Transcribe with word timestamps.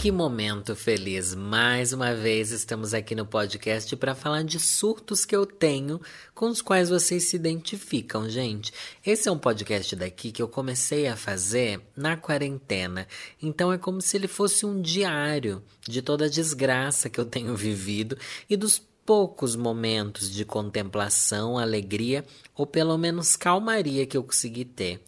Que 0.00 0.10
momento 0.10 0.74
feliz! 0.74 1.34
Mais 1.34 1.92
uma 1.92 2.14
vez 2.14 2.52
estamos 2.52 2.94
aqui 2.94 3.14
no 3.14 3.26
podcast 3.26 3.94
para 3.96 4.14
falar 4.14 4.42
de 4.42 4.58
surtos 4.58 5.26
que 5.26 5.36
eu 5.36 5.44
tenho 5.44 6.00
com 6.34 6.46
os 6.46 6.62
quais 6.62 6.88
vocês 6.88 7.28
se 7.28 7.36
identificam, 7.36 8.26
gente. 8.26 8.72
Esse 9.04 9.28
é 9.28 9.32
um 9.32 9.36
podcast 9.36 9.94
daqui 9.94 10.32
que 10.32 10.40
eu 10.40 10.48
comecei 10.48 11.06
a 11.06 11.16
fazer 11.16 11.82
na 11.94 12.16
quarentena, 12.16 13.06
então 13.42 13.70
é 13.70 13.76
como 13.76 14.00
se 14.00 14.16
ele 14.16 14.26
fosse 14.26 14.64
um 14.64 14.80
diário 14.80 15.62
de 15.86 16.00
toda 16.00 16.24
a 16.24 16.30
desgraça 16.30 17.10
que 17.10 17.20
eu 17.20 17.26
tenho 17.26 17.54
vivido 17.54 18.16
e 18.48 18.56
dos 18.56 18.78
poucos 19.04 19.54
momentos 19.54 20.30
de 20.32 20.46
contemplação, 20.46 21.58
alegria 21.58 22.24
ou 22.56 22.66
pelo 22.66 22.96
menos 22.96 23.36
calmaria 23.36 24.06
que 24.06 24.16
eu 24.16 24.24
consegui 24.24 24.64
ter. 24.64 25.02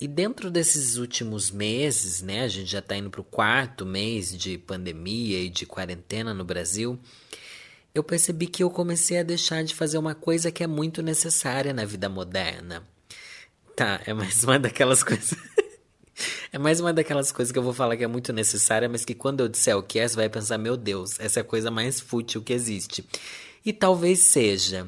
E 0.00 0.06
dentro 0.06 0.48
desses 0.48 0.96
últimos 0.96 1.50
meses, 1.50 2.22
né, 2.22 2.42
a 2.42 2.48
gente 2.48 2.70
já 2.70 2.78
está 2.78 2.96
indo 2.96 3.10
para 3.10 3.20
o 3.20 3.24
quarto 3.24 3.84
mês 3.84 4.36
de 4.36 4.56
pandemia 4.56 5.40
e 5.40 5.48
de 5.48 5.66
quarentena 5.66 6.32
no 6.32 6.44
Brasil, 6.44 6.96
eu 7.92 8.04
percebi 8.04 8.46
que 8.46 8.62
eu 8.62 8.70
comecei 8.70 9.18
a 9.18 9.24
deixar 9.24 9.64
de 9.64 9.74
fazer 9.74 9.98
uma 9.98 10.14
coisa 10.14 10.52
que 10.52 10.62
é 10.62 10.68
muito 10.68 11.02
necessária 11.02 11.72
na 11.72 11.84
vida 11.84 12.08
moderna. 12.08 12.84
Tá, 13.74 14.00
é 14.06 14.14
mais 14.14 14.44
uma 14.44 14.56
daquelas 14.56 15.02
coisas. 15.02 15.36
é 16.52 16.58
mais 16.58 16.78
uma 16.78 16.92
daquelas 16.92 17.32
coisas 17.32 17.50
que 17.50 17.58
eu 17.58 17.62
vou 17.62 17.74
falar 17.74 17.96
que 17.96 18.04
é 18.04 18.08
muito 18.08 18.32
necessária, 18.32 18.88
mas 18.88 19.04
que 19.04 19.14
quando 19.14 19.40
eu 19.40 19.48
disser 19.48 19.76
o 19.76 19.82
que 19.82 19.98
é, 19.98 20.06
você 20.06 20.14
vai 20.14 20.28
pensar: 20.28 20.58
meu 20.58 20.76
Deus, 20.76 21.18
essa 21.18 21.40
é 21.40 21.42
a 21.42 21.44
coisa 21.44 21.72
mais 21.72 21.98
fútil 21.98 22.40
que 22.40 22.52
existe. 22.52 23.04
E 23.64 23.72
talvez 23.72 24.20
seja. 24.20 24.86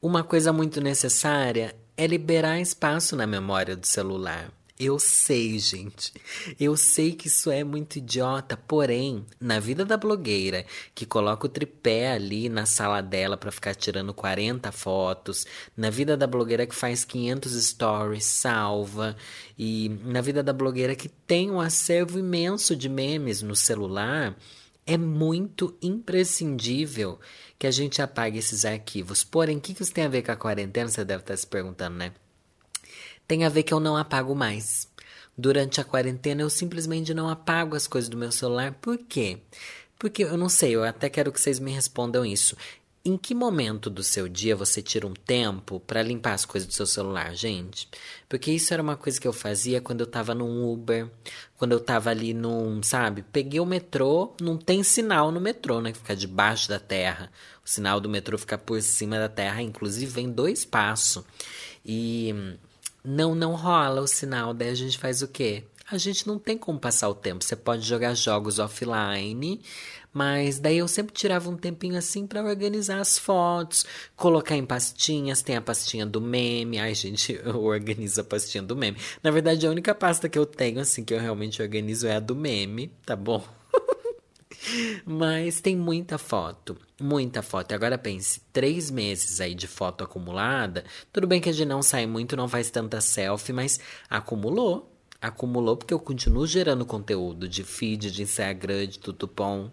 Uma 0.00 0.22
coisa 0.22 0.52
muito 0.52 0.80
necessária 0.80 1.76
é 1.96 2.06
liberar 2.06 2.60
espaço 2.60 3.16
na 3.16 3.26
memória 3.26 3.76
do 3.76 3.84
celular. 3.86 4.52
Eu 4.80 4.96
sei, 5.00 5.58
gente. 5.58 6.12
Eu 6.58 6.76
sei 6.76 7.12
que 7.12 7.26
isso 7.26 7.50
é 7.50 7.64
muito 7.64 7.96
idiota, 7.96 8.56
porém, 8.56 9.26
na 9.40 9.58
vida 9.58 9.84
da 9.84 9.96
blogueira 9.96 10.64
que 10.94 11.04
coloca 11.04 11.46
o 11.46 11.48
tripé 11.48 12.12
ali 12.12 12.48
na 12.48 12.64
sala 12.64 13.00
dela 13.00 13.36
para 13.36 13.50
ficar 13.50 13.74
tirando 13.74 14.14
40 14.14 14.70
fotos, 14.70 15.44
na 15.76 15.90
vida 15.90 16.16
da 16.16 16.28
blogueira 16.28 16.64
que 16.64 16.76
faz 16.76 17.04
500 17.04 17.52
stories, 17.66 18.24
salva, 18.24 19.16
e 19.58 19.88
na 20.04 20.20
vida 20.20 20.44
da 20.44 20.52
blogueira 20.52 20.94
que 20.94 21.08
tem 21.08 21.50
um 21.50 21.60
acervo 21.60 22.16
imenso 22.16 22.76
de 22.76 22.88
memes 22.88 23.42
no 23.42 23.56
celular, 23.56 24.36
é 24.86 24.96
muito 24.96 25.76
imprescindível 25.82 27.18
que 27.58 27.66
a 27.66 27.72
gente 27.72 28.00
apague 28.00 28.38
esses 28.38 28.64
arquivos. 28.64 29.24
Porém, 29.24 29.56
o 29.56 29.60
que 29.60 29.82
isso 29.82 29.92
tem 29.92 30.04
a 30.04 30.08
ver 30.08 30.22
com 30.22 30.30
a 30.30 30.36
quarentena? 30.36 30.88
Você 30.88 31.04
deve 31.04 31.24
estar 31.24 31.36
se 31.36 31.46
perguntando, 31.46 31.96
né? 31.96 32.12
Tem 33.28 33.44
a 33.44 33.50
ver 33.50 33.62
que 33.62 33.74
eu 33.74 33.78
não 33.78 33.94
apago 33.94 34.34
mais. 34.34 34.88
Durante 35.36 35.80
a 35.80 35.84
quarentena, 35.84 36.40
eu 36.40 36.48
simplesmente 36.48 37.12
não 37.12 37.28
apago 37.28 37.76
as 37.76 37.86
coisas 37.86 38.08
do 38.08 38.16
meu 38.16 38.32
celular. 38.32 38.72
Por 38.80 38.96
quê? 38.96 39.38
Porque 39.98 40.24
eu 40.24 40.38
não 40.38 40.48
sei, 40.48 40.74
eu 40.74 40.82
até 40.82 41.10
quero 41.10 41.30
que 41.30 41.38
vocês 41.38 41.58
me 41.58 41.70
respondam 41.70 42.24
isso. 42.24 42.56
Em 43.04 43.16
que 43.16 43.34
momento 43.34 43.90
do 43.90 44.02
seu 44.02 44.28
dia 44.28 44.56
você 44.56 44.80
tira 44.80 45.06
um 45.06 45.12
tempo 45.12 45.78
para 45.78 46.02
limpar 46.02 46.32
as 46.32 46.44
coisas 46.44 46.66
do 46.66 46.72
seu 46.72 46.86
celular, 46.86 47.34
gente? 47.34 47.88
Porque 48.28 48.50
isso 48.50 48.72
era 48.72 48.82
uma 48.82 48.96
coisa 48.96 49.20
que 49.20 49.28
eu 49.28 49.32
fazia 49.32 49.80
quando 49.80 50.00
eu 50.00 50.06
tava 50.06 50.34
num 50.34 50.66
Uber, 50.70 51.10
quando 51.56 51.72
eu 51.72 51.80
tava 51.80 52.10
ali 52.10 52.32
num, 52.32 52.82
sabe? 52.82 53.22
Peguei 53.30 53.60
o 53.60 53.66
metrô, 53.66 54.34
não 54.40 54.56
tem 54.56 54.82
sinal 54.82 55.30
no 55.30 55.40
metrô, 55.40 55.80
né? 55.80 55.92
Que 55.92 55.98
fica 55.98 56.16
debaixo 56.16 56.68
da 56.68 56.80
terra. 56.80 57.30
O 57.64 57.68
sinal 57.68 58.00
do 58.00 58.08
metrô 58.08 58.38
fica 58.38 58.56
por 58.56 58.80
cima 58.80 59.18
da 59.18 59.28
terra, 59.28 59.62
inclusive 59.62 60.10
vem 60.10 60.30
dois 60.30 60.64
passos. 60.64 61.22
E 61.84 62.34
não, 63.04 63.34
não 63.34 63.54
rola 63.54 64.00
o 64.00 64.06
sinal, 64.06 64.52
daí 64.52 64.70
a 64.70 64.74
gente 64.74 64.98
faz 64.98 65.22
o 65.22 65.28
quê? 65.28 65.64
A 65.90 65.96
gente 65.96 66.26
não 66.26 66.38
tem 66.38 66.58
como 66.58 66.78
passar 66.78 67.08
o 67.08 67.14
tempo. 67.14 67.42
Você 67.42 67.56
pode 67.56 67.82
jogar 67.86 68.12
jogos 68.12 68.58
offline, 68.58 69.62
mas 70.12 70.58
daí 70.58 70.78
eu 70.78 70.88
sempre 70.88 71.14
tirava 71.14 71.48
um 71.48 71.56
tempinho 71.56 71.96
assim 71.96 72.26
para 72.26 72.44
organizar 72.44 73.00
as 73.00 73.18
fotos, 73.18 73.86
colocar 74.14 74.54
em 74.54 74.66
pastinhas. 74.66 75.40
Tem 75.40 75.56
a 75.56 75.62
pastinha 75.62 76.04
do 76.04 76.20
meme. 76.20 76.78
Ai, 76.78 76.94
gente, 76.94 77.32
eu 77.42 77.62
organizo 77.62 78.20
a 78.20 78.24
pastinha 78.24 78.62
do 78.62 78.76
meme. 78.76 78.98
Na 79.22 79.30
verdade, 79.30 79.66
a 79.66 79.70
única 79.70 79.94
pasta 79.94 80.28
que 80.28 80.38
eu 80.38 80.44
tenho, 80.44 80.78
assim, 80.78 81.02
que 81.02 81.14
eu 81.14 81.20
realmente 81.20 81.62
organizo 81.62 82.06
é 82.06 82.16
a 82.16 82.20
do 82.20 82.36
meme, 82.36 82.92
tá 83.06 83.16
bom? 83.16 83.42
Mas 85.04 85.60
tem 85.60 85.76
muita 85.76 86.18
foto, 86.18 86.76
muita 87.00 87.42
foto. 87.42 87.72
E 87.72 87.74
agora 87.74 87.96
pense, 87.96 88.40
três 88.52 88.90
meses 88.90 89.40
aí 89.40 89.54
de 89.54 89.66
foto 89.66 90.04
acumulada. 90.04 90.84
Tudo 91.12 91.26
bem 91.26 91.40
que 91.40 91.48
a 91.48 91.52
gente 91.52 91.68
não 91.68 91.82
sai 91.82 92.06
muito, 92.06 92.36
não 92.36 92.48
faz 92.48 92.70
tanta 92.70 93.00
selfie, 93.00 93.52
mas 93.52 93.78
acumulou. 94.08 94.92
Acumulou 95.20 95.76
porque 95.76 95.92
eu 95.92 95.98
continuo 95.98 96.46
gerando 96.46 96.86
conteúdo 96.86 97.48
de 97.48 97.64
feed, 97.64 98.10
de 98.10 98.22
Instagram, 98.22 98.86
de 98.86 98.98
tutupom. 98.98 99.70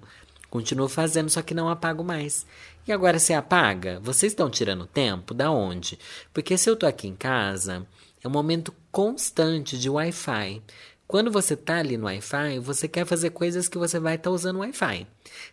Continuo 0.50 0.88
fazendo, 0.88 1.30
só 1.30 1.42
que 1.42 1.54
não 1.54 1.70
apago 1.70 2.04
mais. 2.04 2.46
E 2.88 2.92
agora 2.92 3.20
você 3.20 3.34
apaga? 3.34 4.00
Vocês 4.00 4.32
estão 4.32 4.50
tirando 4.50 4.86
tempo? 4.86 5.34
Da 5.34 5.52
onde? 5.52 6.00
Porque 6.34 6.58
se 6.58 6.70
eu 6.70 6.76
tô 6.76 6.86
aqui 6.86 7.08
em 7.08 7.16
casa, 7.16 7.86
é 8.24 8.28
um 8.28 8.32
momento 8.32 8.74
constante 8.92 9.78
de 9.78 9.90
Wi-Fi. 9.90 10.62
Quando 11.08 11.32
você 11.32 11.54
está 11.54 11.78
ali 11.78 11.98
no 11.98 12.06
Wi-Fi, 12.06 12.60
você 12.60 12.88
quer 12.88 13.06
fazer 13.06 13.30
coisas 13.30 13.68
que 13.68 13.78
você 13.78 14.00
vai 14.00 14.16
estar 14.16 14.32
tá 14.32 14.34
usando 14.34 14.60
Wi-Fi. 14.60 15.06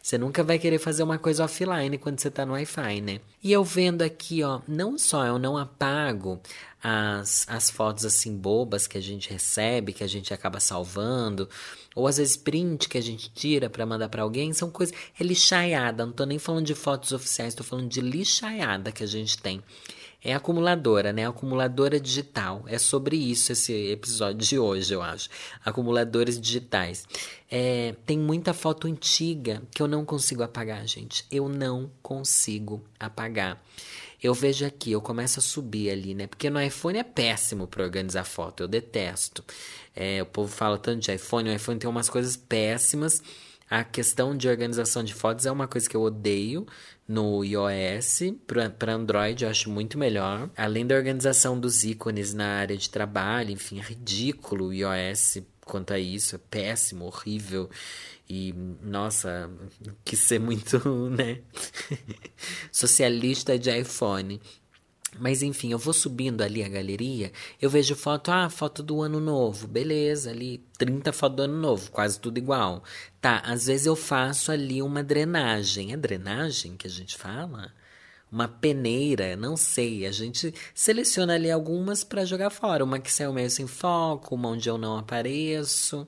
Você 0.03 0.17
nunca 0.17 0.43
vai 0.43 0.59
querer 0.59 0.79
fazer 0.79 1.03
uma 1.03 1.19
coisa 1.19 1.45
offline 1.45 1.99
quando 1.99 2.21
você 2.21 2.29
está 2.29 2.47
no 2.47 2.55
Wi-Fi, 2.55 3.03
né? 3.03 3.21
E 3.43 3.53
eu 3.53 3.63
vendo 3.63 4.01
aqui, 4.01 4.43
ó, 4.43 4.61
não 4.67 4.97
só 4.97 5.27
eu 5.27 5.39
não 5.39 5.59
apago 5.59 6.41
as, 6.83 7.47
as 7.49 7.71
fotos 7.71 8.07
assim 8.07 8.35
bobas 8.35 8.87
que 8.87 8.97
a 8.97 9.01
gente 9.01 9.31
recebe, 9.31 9.93
que 9.93 10.03
a 10.03 10.09
gente 10.09 10.33
acaba 10.33 10.59
salvando, 10.59 11.47
ou 11.95 12.07
às 12.07 12.17
vezes 12.17 12.35
print 12.35 12.89
que 12.89 12.97
a 12.97 13.03
gente 13.03 13.31
tira 13.31 13.69
para 13.69 13.85
mandar 13.85 14.09
para 14.09 14.23
alguém, 14.23 14.55
são 14.55 14.71
coisas. 14.71 14.97
É 15.21 15.23
lixaiada, 15.23 16.07
não 16.07 16.13
tô 16.13 16.25
nem 16.25 16.39
falando 16.39 16.65
de 16.65 16.75
fotos 16.75 17.13
oficiais, 17.13 17.55
tô 17.55 17.63
falando 17.63 17.91
de 17.91 18.01
lixaiada 18.01 18.91
que 18.91 19.05
a 19.05 19.07
gente 19.07 19.37
tem 19.37 19.63
é 20.25 20.35
acumuladora, 20.35 21.13
né? 21.13 21.27
Acumuladora 21.27 21.99
digital. 21.99 22.65
É 22.67 22.79
sobre 22.79 23.17
isso 23.17 23.53
esse 23.53 23.73
episódio 23.91 24.39
de 24.47 24.59
hoje, 24.59 24.95
eu 24.95 25.03
acho. 25.03 25.29
Acumuladores 25.65 26.41
digitais. 26.41 27.07
É, 27.51 27.97
tem 28.07 28.19
muita 28.19 28.55
foto 28.55 28.87
antiga 28.87 29.63
que 29.71 29.83
eu 29.83 29.89
não 29.89 30.05
consigo 30.05 30.43
apagar, 30.43 30.87
gente. 30.87 31.25
Eu 31.31 31.49
não 31.49 31.91
consigo 32.01 32.85
apagar. 33.01 33.61
Eu 34.23 34.33
vejo 34.33 34.65
aqui, 34.65 34.93
eu 34.93 35.01
começo 35.01 35.41
a 35.41 35.43
subir 35.43 35.91
ali, 35.91 36.15
né? 36.15 36.29
Porque 36.29 36.49
no 36.49 36.63
iPhone 36.63 36.97
é 36.97 37.03
péssimo 37.03 37.67
para 37.67 37.83
organizar 37.83 38.23
foto, 38.23 38.63
eu 38.63 38.69
detesto. 38.69 39.45
É, 39.97 40.23
o 40.23 40.27
povo 40.27 40.49
fala 40.53 40.79
tanto 40.79 41.01
de 41.01 41.13
iPhone, 41.13 41.51
o 41.51 41.53
iPhone 41.53 41.81
tem 41.81 41.91
umas 41.91 42.09
coisas 42.09 42.37
péssimas. 42.37 43.21
A 43.69 43.83
questão 43.83 44.37
de 44.37 44.49
organização 44.49 45.03
de 45.03 45.13
fotos 45.13 45.47
é 45.47 45.51
uma 45.51 45.67
coisa 45.67 45.89
que 45.89 45.97
eu 45.97 46.03
odeio 46.03 46.67
no 47.07 47.45
iOS. 47.45 48.21
Para 48.47 48.95
Android 48.95 49.45
eu 49.45 49.51
acho 49.51 49.71
muito 49.71 49.99
melhor. 49.99 50.51
Além 50.57 50.87
da 50.87 50.95
organização 50.95 51.59
dos 51.59 51.85
ícones 51.85 52.33
na 52.35 52.47
área 52.47 52.77
de 52.77 52.89
trabalho, 52.89 53.51
enfim, 53.51 53.79
é 53.79 53.83
ridículo 53.83 54.67
o 54.67 54.73
iOS 54.73 55.43
quanto 55.65 55.93
a 55.93 55.99
isso. 55.99 56.37
É 56.37 56.39
péssimo, 56.39 57.07
horrível. 57.07 57.69
E, 58.29 58.55
nossa, 58.83 59.51
que 60.05 60.17
ser 60.17 60.39
muito, 60.39 60.79
né? 61.11 61.41
Socialista 62.71 63.59
de 63.59 63.71
iPhone. 63.79 64.41
Mas 65.19 65.43
enfim, 65.43 65.73
eu 65.73 65.79
vou 65.79 65.93
subindo 65.93 66.43
ali 66.43 66.65
a 66.65 66.69
galeria, 66.69 67.33
eu 67.61 67.69
vejo 67.69 67.95
foto, 67.95 68.31
ah, 68.31 68.49
foto 68.49 68.83
do 68.83 69.03
ano 69.03 69.21
novo, 69.21 69.69
beleza, 69.69 70.31
ali 70.31 70.65
30 70.79 71.13
fotos 71.13 71.37
do 71.37 71.43
ano 71.43 71.59
novo, 71.59 71.91
quase 71.91 72.19
tudo 72.19 72.39
igual. 72.39 72.83
Tá, 73.21 73.39
às 73.45 73.67
vezes 73.67 73.87
eu 73.87 73.95
faço 73.95 74.51
ali 74.51 74.83
uma 74.83 75.03
drenagem, 75.03 75.93
é 75.93 75.97
drenagem 75.97 76.77
que 76.77 76.87
a 76.87 76.91
gente 76.91 77.17
fala? 77.17 77.73
Uma 78.31 78.49
peneira, 78.49 79.37
não 79.37 79.57
sei, 79.57 80.07
a 80.07 80.11
gente 80.11 80.55
seleciona 80.75 81.35
ali 81.35 81.51
algumas 81.51 82.03
para 82.03 82.25
jogar 82.25 82.49
fora, 82.51 82.83
uma 82.83 82.99
que 82.99 83.13
saiu 83.13 83.33
meio 83.35 83.51
sem 83.51 83.67
foco, 83.67 84.35
uma 84.35 84.49
onde 84.49 84.69
eu 84.69 84.79
não 84.79 84.97
apareço 84.97 86.07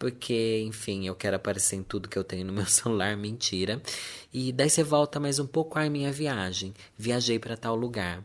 porque, 0.00 0.62
enfim, 0.66 1.06
eu 1.06 1.14
quero 1.14 1.36
aparecer 1.36 1.76
em 1.76 1.82
tudo 1.82 2.08
que 2.08 2.18
eu 2.18 2.24
tenho 2.24 2.46
no 2.46 2.54
meu 2.54 2.64
celular, 2.66 3.14
mentira. 3.18 3.82
E 4.32 4.50
daí 4.50 4.70
você 4.70 4.82
volta 4.82 5.20
mais 5.20 5.38
um 5.38 5.46
pouco, 5.46 5.78
ai, 5.78 5.90
minha 5.90 6.10
viagem. 6.10 6.72
Viajei 6.96 7.38
para 7.38 7.54
tal 7.54 7.76
lugar. 7.76 8.24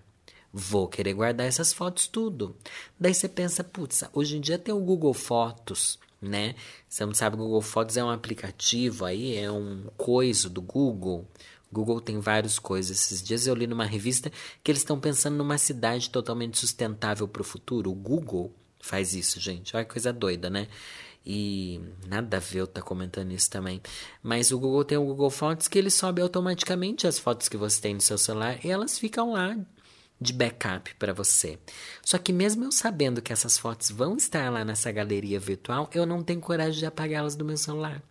Vou 0.58 0.88
querer 0.88 1.12
guardar 1.12 1.46
essas 1.46 1.74
fotos 1.74 2.08
tudo. 2.08 2.56
Daí 2.98 3.14
você 3.14 3.28
pensa, 3.28 3.62
putz, 3.62 4.06
hoje 4.14 4.38
em 4.38 4.40
dia 4.40 4.58
tem 4.58 4.74
o 4.74 4.80
Google 4.80 5.14
Fotos, 5.14 6.00
né? 6.22 6.56
Você 6.88 7.06
não 7.06 7.14
sabe, 7.14 7.36
o 7.36 7.40
Google 7.40 7.62
Fotos 7.62 7.98
é 7.98 8.04
um 8.04 8.10
aplicativo 8.10 9.04
aí, 9.04 9.36
é 9.36 9.52
um 9.52 9.84
coisa 9.98 10.48
do 10.48 10.62
Google. 10.62 11.28
Google 11.70 12.00
tem 12.00 12.22
várias 12.22 12.58
coisas. 12.58 12.98
Esses 12.98 13.22
dias 13.22 13.46
eu 13.46 13.54
li 13.54 13.68
numa 13.68 13.84
revista 13.84 14.32
que 14.64 14.72
eles 14.72 14.80
estão 14.80 14.98
pensando 14.98 15.36
numa 15.36 15.58
cidade 15.58 16.10
totalmente 16.10 16.58
sustentável 16.58 17.28
para 17.28 17.42
o 17.42 17.46
futuro. 17.46 17.92
O 17.92 17.94
Google 17.94 18.50
faz 18.80 19.14
isso, 19.14 19.42
gente. 19.42 19.76
Olha 19.76 19.84
que 19.84 19.92
coisa 19.92 20.14
doida, 20.14 20.50
né? 20.50 20.70
E 21.26 21.82
nada 22.08 22.38
a 22.38 22.40
ver 22.40 22.60
eu 22.60 22.68
tá 22.68 22.82
comentando 22.82 23.34
isso 23.34 23.50
também. 23.50 23.82
Mas 24.24 24.54
o 24.54 24.58
Google 24.58 24.86
tem 24.86 24.98
o 24.98 25.04
Google 25.04 25.30
Fotos 25.30 25.68
que 25.68 25.78
ele 25.78 25.90
sobe 25.90 26.22
automaticamente 26.22 27.08
as 27.08 27.20
fotos 27.20 27.50
que 27.50 27.58
você 27.58 27.82
tem 27.82 27.94
no 27.94 28.00
seu 28.00 28.18
celular 28.18 28.64
e 28.64 28.70
elas 28.70 28.98
ficam 28.98 29.34
lá 29.34 29.58
de 30.20 30.32
backup 30.32 30.96
para 30.96 31.14
você. 31.14 31.60
Só 32.04 32.18
que 32.18 32.32
mesmo 32.32 32.64
eu 32.64 32.72
sabendo 32.72 33.22
que 33.22 33.34
essas 33.34 33.58
fotos 33.58 33.92
vão 33.92 34.16
estar 34.16 34.52
lá 34.52 34.64
nessa 34.64 34.92
galeria 34.92 35.40
virtual, 35.40 35.90
eu 35.94 36.06
não 36.06 36.24
tenho 36.24 36.40
coragem 36.40 36.80
de 36.80 36.86
apagá-las 36.86 37.36
do 37.36 37.46
meu 37.46 37.58
celular. 37.58 38.02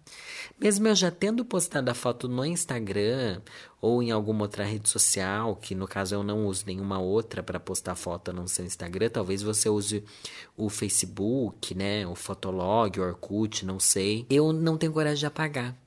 Mesmo 0.59 0.87
eu 0.87 0.95
já 0.95 1.11
tendo 1.11 1.45
postado 1.45 1.91
a 1.91 1.95
foto 1.95 2.29
no 2.29 2.45
Instagram 2.45 3.41
ou 3.81 4.03
em 4.03 4.11
alguma 4.11 4.43
outra 4.43 4.65
rede 4.65 4.89
social, 4.89 5.57
que 5.57 5.75
no 5.75 5.89
caso 5.89 6.15
eu 6.15 6.23
não 6.23 6.47
uso 6.47 6.65
nenhuma 6.67 6.99
outra 6.99 7.43
para 7.43 7.59
postar 7.59 7.95
foto 7.95 8.33
no 8.33 8.47
seu 8.49 8.65
Instagram, 8.65 9.09
talvez 9.09 9.43
você 9.43 9.69
use 9.69 10.05
o 10.57 10.69
Facebook, 10.69 11.75
né, 11.75 12.07
o 12.07 12.15
Fotolog, 12.15 12.99
o 12.99 13.03
Orkut, 13.03 13.65
não 13.67 13.81
sei. 13.81 14.27
Eu 14.31 14.53
não 14.53 14.77
tenho 14.77 14.93
coragem 14.93 15.21
de 15.21 15.27
apagar. 15.27 15.84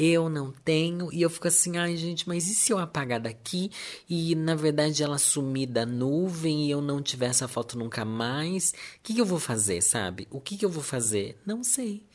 Eu 0.00 0.28
não 0.28 0.52
tenho, 0.52 1.12
e 1.12 1.20
eu 1.22 1.28
fico 1.28 1.48
assim, 1.48 1.76
ai 1.76 1.96
gente, 1.96 2.28
mas 2.28 2.48
e 2.48 2.54
se 2.54 2.72
eu 2.72 2.78
apagar 2.78 3.18
daqui 3.18 3.68
e 4.08 4.32
na 4.36 4.54
verdade 4.54 5.02
ela 5.02 5.18
sumir 5.18 5.66
da 5.66 5.84
nuvem 5.84 6.66
e 6.66 6.70
eu 6.70 6.80
não 6.80 7.02
tiver 7.02 7.26
essa 7.26 7.48
foto 7.48 7.76
nunca 7.76 8.04
mais? 8.04 8.70
O 8.70 8.74
que, 9.02 9.14
que 9.14 9.20
eu 9.20 9.26
vou 9.26 9.40
fazer, 9.40 9.82
sabe? 9.82 10.28
O 10.30 10.40
que, 10.40 10.56
que 10.56 10.64
eu 10.64 10.70
vou 10.70 10.84
fazer? 10.84 11.36
Não 11.44 11.64
sei. 11.64 12.06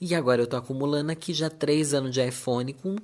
E 0.00 0.14
agora 0.14 0.40
eu 0.40 0.46
tô 0.46 0.56
acumulando 0.56 1.10
aqui 1.10 1.34
já 1.34 1.50
três 1.50 1.92
anos 1.92 2.12
de 2.12 2.24
iPhone 2.24 2.74
com 2.74 2.94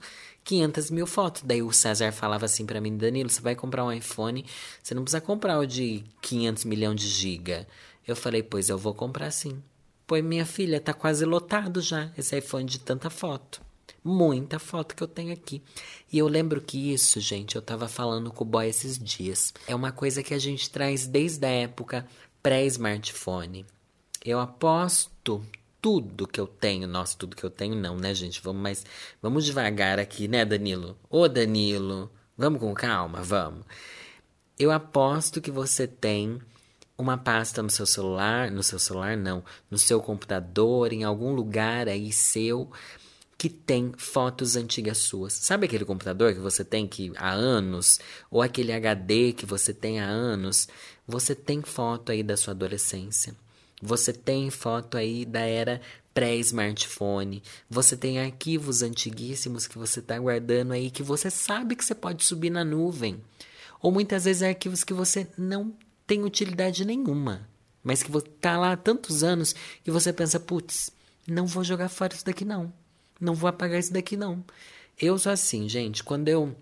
500 0.44 0.90
mil 0.92 1.06
fotos. 1.08 1.42
Daí 1.44 1.60
o 1.60 1.72
César 1.72 2.12
falava 2.12 2.44
assim 2.44 2.64
para 2.64 2.80
mim, 2.80 2.96
Danilo, 2.96 3.28
você 3.28 3.40
vai 3.40 3.56
comprar 3.56 3.84
um 3.84 3.92
iPhone, 3.92 4.46
você 4.80 4.94
não 4.94 5.02
precisa 5.02 5.20
comprar 5.20 5.58
o 5.58 5.66
de 5.66 6.04
500 6.22 6.64
milhões 6.64 7.00
de 7.00 7.08
giga. 7.08 7.66
Eu 8.06 8.14
falei, 8.14 8.44
pois 8.44 8.68
eu 8.68 8.78
vou 8.78 8.94
comprar 8.94 9.32
sim. 9.32 9.60
Pois 10.06 10.24
minha 10.24 10.46
filha, 10.46 10.80
tá 10.80 10.94
quase 10.94 11.24
lotado 11.24 11.80
já 11.80 12.12
esse 12.16 12.38
iPhone 12.38 12.64
de 12.64 12.78
tanta 12.78 13.10
foto 13.10 13.66
muita 14.02 14.58
foto 14.58 14.94
que 14.94 15.02
eu 15.02 15.08
tenho 15.08 15.32
aqui. 15.32 15.62
E 16.12 16.18
eu 16.18 16.28
lembro 16.28 16.60
que 16.60 16.92
isso, 16.92 17.20
gente, 17.20 17.56
eu 17.56 17.62
tava 17.62 17.88
falando 17.88 18.30
com 18.30 18.44
o 18.44 18.46
boy 18.46 18.66
esses 18.68 18.98
dias. 18.98 19.52
É 19.66 19.74
uma 19.74 19.92
coisa 19.92 20.22
que 20.22 20.34
a 20.34 20.38
gente 20.38 20.70
traz 20.70 21.06
desde 21.06 21.46
a 21.46 21.50
época 21.50 22.06
pré-smartphone. 22.42 23.66
Eu 24.24 24.38
aposto 24.40 25.44
tudo 25.80 26.26
que 26.26 26.40
eu 26.40 26.46
tenho, 26.46 26.88
nossa, 26.88 27.16
tudo 27.16 27.36
que 27.36 27.44
eu 27.44 27.50
tenho 27.50 27.74
não, 27.74 27.96
né, 27.96 28.14
gente? 28.14 28.40
Vamos 28.42 28.62
mais, 28.62 28.84
vamos 29.22 29.44
devagar 29.44 29.98
aqui, 29.98 30.28
né, 30.28 30.44
Danilo? 30.44 30.96
Ô, 31.08 31.28
Danilo, 31.28 32.10
vamos 32.36 32.60
com 32.60 32.74
calma, 32.74 33.22
vamos. 33.22 33.64
Eu 34.58 34.72
aposto 34.72 35.40
que 35.40 35.50
você 35.50 35.86
tem 35.86 36.40
uma 36.96 37.16
pasta 37.16 37.62
no 37.62 37.70
seu 37.70 37.86
celular, 37.86 38.50
no 38.50 38.62
seu 38.62 38.78
celular 38.78 39.16
não, 39.16 39.44
no 39.70 39.78
seu 39.78 40.00
computador, 40.02 40.92
em 40.92 41.04
algum 41.04 41.32
lugar 41.32 41.88
aí 41.88 42.10
seu, 42.10 42.68
que 43.38 43.48
tem 43.48 43.92
fotos 43.96 44.56
antigas 44.56 44.98
suas. 44.98 45.32
Sabe 45.32 45.66
aquele 45.66 45.84
computador 45.84 46.34
que 46.34 46.40
você 46.40 46.64
tem 46.64 46.88
que 46.88 47.12
há 47.16 47.30
anos 47.30 48.00
ou 48.28 48.42
aquele 48.42 48.72
HD 48.72 49.32
que 49.32 49.46
você 49.46 49.72
tem 49.72 50.00
há 50.00 50.06
anos? 50.06 50.68
Você 51.06 51.36
tem 51.36 51.62
foto 51.62 52.10
aí 52.10 52.24
da 52.24 52.36
sua 52.36 52.52
adolescência. 52.52 53.36
Você 53.80 54.12
tem 54.12 54.50
foto 54.50 54.96
aí 54.96 55.24
da 55.24 55.40
era 55.40 55.80
pré-smartphone. 56.12 57.40
Você 57.70 57.96
tem 57.96 58.18
arquivos 58.18 58.82
antiguíssimos 58.82 59.68
que 59.68 59.78
você 59.78 60.00
está 60.00 60.18
guardando 60.18 60.72
aí 60.72 60.90
que 60.90 61.04
você 61.04 61.30
sabe 61.30 61.76
que 61.76 61.84
você 61.84 61.94
pode 61.94 62.24
subir 62.24 62.50
na 62.50 62.64
nuvem. 62.64 63.22
Ou 63.80 63.92
muitas 63.92 64.24
vezes 64.24 64.42
arquivos 64.42 64.82
que 64.82 64.92
você 64.92 65.28
não 65.38 65.72
tem 66.08 66.24
utilidade 66.24 66.84
nenhuma, 66.84 67.48
mas 67.84 68.02
que 68.02 68.10
está 68.16 68.58
lá 68.58 68.72
há 68.72 68.76
tantos 68.76 69.22
anos 69.22 69.54
que 69.84 69.92
você 69.92 70.12
pensa, 70.12 70.40
putz, 70.40 70.90
não 71.24 71.46
vou 71.46 71.62
jogar 71.62 71.88
fora 71.88 72.14
isso 72.14 72.24
daqui 72.24 72.44
não. 72.44 72.72
Não 73.20 73.34
vou 73.34 73.48
apagar 73.48 73.78
isso 73.78 73.92
daqui, 73.92 74.16
não. 74.16 74.44
Eu 75.00 75.18
sou 75.18 75.32
assim, 75.32 75.68
gente. 75.68 76.02
Quando 76.02 76.28
eu. 76.28 76.54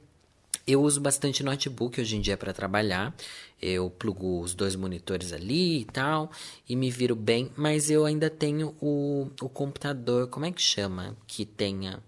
Eu 0.66 0.82
uso 0.82 1.00
bastante 1.00 1.44
notebook 1.44 2.00
hoje 2.00 2.16
em 2.16 2.20
dia 2.20 2.36
para 2.36 2.52
trabalhar. 2.52 3.14
Eu 3.62 3.88
plugo 3.88 4.40
os 4.40 4.52
dois 4.52 4.74
monitores 4.74 5.32
ali 5.32 5.82
e 5.82 5.84
tal. 5.84 6.30
E 6.68 6.74
me 6.74 6.90
viro 6.90 7.14
bem. 7.14 7.50
Mas 7.56 7.88
eu 7.88 8.04
ainda 8.04 8.28
tenho 8.28 8.74
o, 8.80 9.30
o 9.40 9.48
computador. 9.48 10.26
Como 10.28 10.44
é 10.44 10.50
que 10.50 10.60
chama? 10.60 11.16
Que 11.26 11.44
tenha 11.44 12.02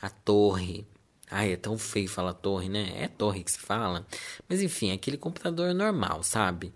a 0.00 0.10
torre. 0.10 0.86
Ai, 1.30 1.52
é 1.52 1.56
tão 1.56 1.78
feio 1.78 2.08
falar 2.08 2.34
torre, 2.34 2.68
né? 2.68 2.92
É 2.96 3.08
torre 3.08 3.42
que 3.42 3.50
se 3.50 3.58
fala. 3.58 4.06
Mas 4.46 4.60
enfim, 4.60 4.92
aquele 4.92 5.16
computador 5.16 5.72
normal, 5.72 6.22
sabe? 6.22 6.70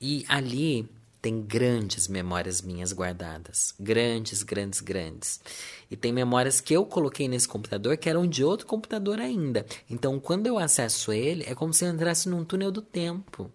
E 0.00 0.24
ali 0.28 0.88
tem 1.26 1.40
grandes 1.42 2.06
memórias 2.06 2.62
minhas 2.62 2.92
guardadas. 2.92 3.74
Grandes, 3.80 4.44
grandes, 4.44 4.80
grandes. 4.80 5.40
E 5.90 5.96
tem 5.96 6.12
memórias 6.12 6.60
que 6.60 6.72
eu 6.72 6.86
coloquei 6.86 7.26
nesse 7.26 7.48
computador 7.48 7.96
que 7.96 8.08
eram 8.08 8.28
de 8.28 8.44
outro 8.44 8.64
computador 8.64 9.18
ainda. 9.18 9.66
Então, 9.90 10.20
quando 10.20 10.46
eu 10.46 10.56
acesso 10.56 11.12
ele, 11.12 11.42
é 11.44 11.52
como 11.52 11.72
se 11.72 11.84
eu 11.84 11.90
entrasse 11.90 12.28
num 12.28 12.44
túnel 12.44 12.70
do 12.70 12.80
tempo. 12.80 13.50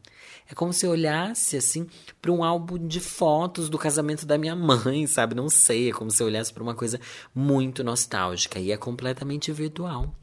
É 0.50 0.54
como 0.54 0.74
se 0.74 0.86
eu 0.86 0.92
olhasse 0.92 1.56
assim 1.56 1.88
para 2.22 2.34
um 2.34 2.44
álbum 2.44 2.78
de 2.78 3.00
fotos 3.00 3.70
do 3.70 3.78
casamento 3.78 4.26
da 4.26 4.38
minha 4.38 4.54
mãe, 4.58 5.08
sabe? 5.08 5.34
Não 5.34 5.48
sei, 5.48 5.92
é 5.92 5.94
como 5.94 6.12
se 6.12 6.22
eu 6.22 6.28
olhasse 6.28 6.52
para 6.52 6.64
uma 6.64 6.76
coisa 6.76 7.00
muito 7.34 7.86
nostálgica 7.86 8.60
e 8.60 8.74
é 8.74 8.76
completamente 8.76 9.50
virtual 9.54 10.14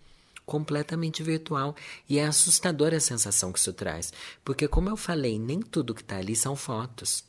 completamente 0.48 1.22
virtual. 1.22 1.76
E 2.08 2.18
é 2.18 2.26
assustadora 2.26 2.96
a 2.96 3.00
sensação 3.00 3.52
que 3.52 3.58
isso 3.58 3.72
traz. 3.74 4.12
Porque, 4.42 4.66
como 4.66 4.88
eu 4.88 4.96
falei, 4.96 5.38
nem 5.38 5.60
tudo 5.60 5.94
que 5.94 6.00
está 6.00 6.16
ali 6.16 6.34
são 6.34 6.56
fotos. 6.56 7.22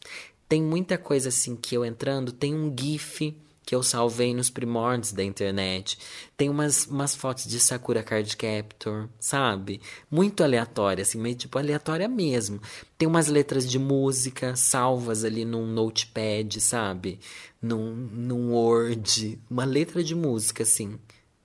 Tem 0.47 0.63
muita 0.63 0.97
coisa 0.97 1.27
assim 1.29 1.55
que 1.55 1.75
eu 1.75 1.85
entrando, 1.85 2.31
tem 2.31 2.55
um 2.55 2.73
GIF 2.75 3.35
que 3.65 3.75
eu 3.75 3.83
salvei 3.83 4.33
nos 4.33 4.49
primórdios 4.49 5.11
da 5.11 5.23
internet. 5.23 5.99
Tem 6.35 6.49
umas, 6.49 6.87
umas 6.87 7.13
fotos 7.13 7.45
de 7.45 7.59
Sakura 7.59 8.01
Card 8.01 8.35
Captor, 8.35 9.07
sabe? 9.19 9.79
Muito 10.09 10.43
aleatória, 10.43 11.03
assim, 11.03 11.19
meio 11.19 11.35
tipo 11.35 11.59
aleatória 11.59 12.07
mesmo. 12.07 12.59
Tem 12.97 13.07
umas 13.07 13.27
letras 13.27 13.69
de 13.69 13.77
música 13.77 14.55
salvas 14.55 15.23
ali 15.23 15.45
num 15.45 15.67
notepad, 15.67 16.59
sabe? 16.59 17.19
Num, 17.61 17.93
num 17.93 18.53
Word. 18.53 19.39
Uma 19.47 19.65
letra 19.65 20.03
de 20.03 20.15
música, 20.15 20.63
assim 20.63 20.97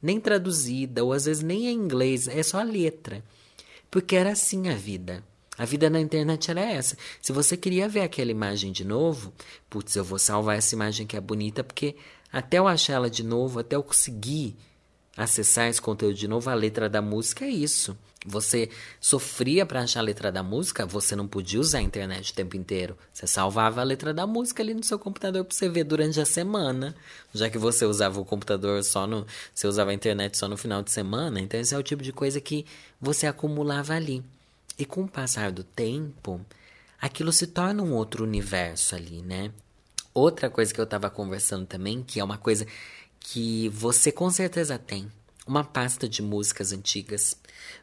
nem 0.04 0.20
traduzida, 0.20 1.02
ou 1.02 1.14
às 1.14 1.24
vezes 1.24 1.42
nem 1.42 1.66
em 1.66 1.72
inglês, 1.72 2.28
é 2.28 2.42
só 2.42 2.60
a 2.60 2.62
letra. 2.62 3.24
Porque 3.90 4.14
era 4.14 4.32
assim 4.32 4.68
a 4.68 4.74
vida. 4.74 5.24
A 5.56 5.64
vida 5.64 5.88
na 5.88 5.98
internet 5.98 6.50
era 6.50 6.60
essa. 6.60 6.94
Se 7.22 7.32
você 7.32 7.56
queria 7.56 7.88
ver 7.88 8.02
aquela 8.02 8.30
imagem 8.30 8.70
de 8.70 8.84
novo, 8.84 9.32
putz, 9.70 9.96
eu 9.96 10.04
vou 10.04 10.18
salvar 10.18 10.58
essa 10.58 10.74
imagem 10.74 11.06
que 11.06 11.16
é 11.16 11.20
bonita, 11.20 11.64
porque 11.64 11.96
até 12.30 12.58
eu 12.58 12.68
achar 12.68 12.94
ela 12.94 13.08
de 13.08 13.22
novo, 13.22 13.60
até 13.60 13.76
eu 13.76 13.82
conseguir 13.82 14.54
acessar 15.16 15.68
esse 15.68 15.80
conteúdo 15.80 16.14
de 16.14 16.28
novo, 16.28 16.50
a 16.50 16.54
letra 16.54 16.88
da 16.88 17.00
música 17.00 17.44
é 17.44 17.50
isso. 17.50 17.96
Você 18.26 18.70
sofria 18.98 19.66
para 19.66 19.82
achar 19.82 20.00
a 20.00 20.02
letra 20.02 20.32
da 20.32 20.42
música, 20.42 20.86
você 20.86 21.14
não 21.14 21.28
podia 21.28 21.60
usar 21.60 21.78
a 21.78 21.82
internet 21.82 22.32
o 22.32 22.34
tempo 22.34 22.56
inteiro. 22.56 22.96
Você 23.12 23.26
salvava 23.26 23.82
a 23.82 23.84
letra 23.84 24.14
da 24.14 24.26
música 24.26 24.62
ali 24.62 24.72
no 24.72 24.82
seu 24.82 24.98
computador 24.98 25.44
para 25.44 25.54
você 25.54 25.68
ver 25.68 25.84
durante 25.84 26.18
a 26.18 26.24
semana. 26.24 26.94
Já 27.34 27.50
que 27.50 27.58
você 27.58 27.84
usava 27.84 28.18
o 28.18 28.24
computador 28.24 28.82
só 28.82 29.06
no. 29.06 29.26
Você 29.54 29.66
usava 29.66 29.90
a 29.90 29.94
internet 29.94 30.38
só 30.38 30.48
no 30.48 30.56
final 30.56 30.82
de 30.82 30.90
semana. 30.90 31.38
Então, 31.38 31.60
esse 31.60 31.74
é 31.74 31.78
o 31.78 31.82
tipo 31.82 32.02
de 32.02 32.12
coisa 32.12 32.40
que 32.40 32.64
você 32.98 33.26
acumulava 33.26 33.92
ali. 33.92 34.24
E 34.78 34.86
com 34.86 35.02
o 35.02 35.08
passar 35.08 35.52
do 35.52 35.62
tempo, 35.62 36.40
aquilo 36.98 37.30
se 37.30 37.46
torna 37.46 37.82
um 37.82 37.92
outro 37.92 38.24
universo 38.24 38.96
ali, 38.96 39.20
né? 39.20 39.52
Outra 40.14 40.48
coisa 40.48 40.72
que 40.72 40.80
eu 40.80 40.84
estava 40.84 41.10
conversando 41.10 41.66
também, 41.66 42.02
que 42.02 42.20
é 42.20 42.24
uma 42.24 42.38
coisa 42.38 42.66
que 43.26 43.70
você 43.70 44.12
com 44.12 44.30
certeza 44.30 44.78
tem 44.78 45.10
uma 45.46 45.64
pasta 45.64 46.06
de 46.06 46.22
músicas 46.22 46.72
antigas. 46.72 47.34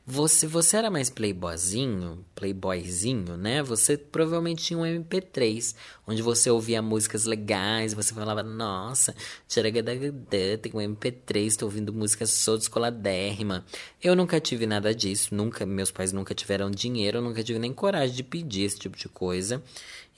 Você, 0.05 0.45
você 0.45 0.77
era 0.77 0.91
mais 0.91 1.09
playboyzinho, 1.09 2.23
playboyzinho, 2.35 3.37
né? 3.37 3.63
Você 3.63 3.97
provavelmente 3.97 4.63
tinha 4.63 4.77
um 4.77 4.83
MP3, 4.83 5.75
onde 6.07 6.21
você 6.21 6.49
ouvia 6.49 6.81
músicas 6.81 7.25
legais, 7.25 7.93
você 7.93 8.13
falava, 8.13 8.43
nossa, 8.43 9.15
tem 9.49 10.71
um 10.73 10.95
MP3, 10.95 11.55
tô 11.55 11.65
ouvindo 11.65 11.91
música 11.91 12.25
sou 12.27 12.57
descoladérrima. 12.57 13.65
Eu 14.01 14.15
nunca 14.15 14.39
tive 14.39 14.67
nada 14.67 14.93
disso, 14.93 15.33
nunca, 15.33 15.65
meus 15.65 15.91
pais 15.91 16.11
nunca 16.11 16.35
tiveram 16.35 16.69
dinheiro, 16.69 17.17
eu 17.17 17.21
nunca 17.21 17.43
tive 17.43 17.57
nem 17.57 17.73
coragem 17.73 18.15
de 18.15 18.23
pedir 18.23 18.63
esse 18.63 18.77
tipo 18.77 18.95
de 18.95 19.09
coisa. 19.09 19.61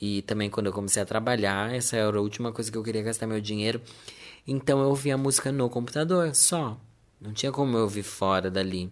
E 0.02 0.22
também 0.24 0.50
quando 0.50 0.68
eu 0.68 0.74
comecei 0.74 1.02
a 1.02 1.06
trabalhar, 1.06 1.74
essa 1.74 1.96
era 1.96 2.18
a 2.18 2.22
última 2.22 2.52
coisa 2.52 2.70
que 2.70 2.78
eu 2.78 2.84
queria 2.84 3.02
gastar 3.02 3.26
meu 3.26 3.40
dinheiro. 3.40 3.82
Então 4.46 4.82
eu 4.82 4.90
ouvia 4.90 5.18
música 5.18 5.52
no 5.52 5.70
computador, 5.70 6.36
só. 6.36 6.78
Não 7.20 7.34
tinha 7.34 7.52
como 7.52 7.78
eu 7.78 7.84
ouvir 7.84 8.04
fora 8.04 8.52
dali. 8.52 8.92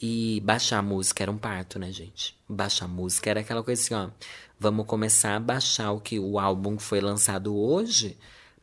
E 0.00 0.40
baixar 0.44 0.78
a 0.78 0.82
música 0.82 1.24
era 1.24 1.30
um 1.30 1.38
parto, 1.38 1.78
né, 1.78 1.90
gente? 1.90 2.38
Baixar 2.48 2.84
a 2.84 2.88
música 2.88 3.30
era 3.30 3.40
aquela 3.40 3.62
coisa 3.62 3.82
assim, 3.82 3.94
ó. 3.94 4.10
Vamos 4.58 4.86
começar 4.86 5.36
a 5.36 5.40
baixar 5.40 5.92
o 5.92 6.00
que 6.00 6.18
o 6.18 6.38
álbum 6.38 6.76
que 6.76 6.82
foi 6.82 7.00
lançado 7.00 7.56
hoje 7.56 8.16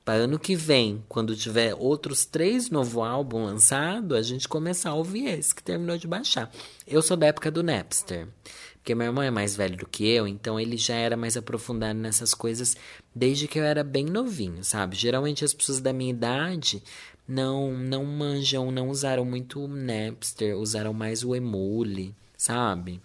para 0.06 0.24
ano 0.24 0.38
que 0.38 0.56
vem, 0.56 1.04
quando 1.08 1.36
tiver 1.36 1.74
outros 1.76 2.26
três 2.26 2.70
novo 2.70 3.02
álbum 3.02 3.46
lançado, 3.46 4.16
a 4.16 4.22
gente 4.22 4.50
começar 4.50 4.90
a 4.90 4.96
ouvir 4.96 5.28
esse 5.28 5.56
que 5.56 5.64
terminou 5.64 5.98
de 5.98 6.08
baixar. 6.08 6.52
Eu 6.86 7.02
sou 7.02 7.16
da 7.16 7.28
época 7.28 7.50
do 7.50 7.64
Napster, 7.64 8.28
porque 8.76 8.94
meu 8.94 9.08
irmão 9.08 9.24
é 9.24 9.32
mais 9.32 9.56
velho 9.56 9.78
do 9.78 9.88
que 9.88 10.06
eu, 10.06 10.28
então 10.28 10.60
ele 10.60 10.76
já 10.76 10.96
era 10.96 11.16
mais 11.16 11.38
aprofundado 11.38 11.98
nessas 11.98 12.34
coisas 12.34 12.76
desde 13.16 13.48
que 13.48 13.58
eu 13.58 13.64
era 13.64 13.82
bem 13.82 14.06
novinho, 14.06 14.62
sabe? 14.62 14.98
Geralmente 14.98 15.46
as 15.46 15.54
pessoas 15.54 15.80
da 15.80 15.94
minha 15.94 16.12
idade 16.12 16.84
não 17.26 17.72
não 17.72 18.04
manjam, 18.04 18.72
não 18.72 18.90
usaram 18.90 19.24
muito 19.24 19.64
o 19.64 19.68
Napster, 19.70 20.58
usaram 20.58 20.94
mais 20.94 21.24
o 21.24 21.34
Emule, 21.34 22.14
sabe? 22.38 23.00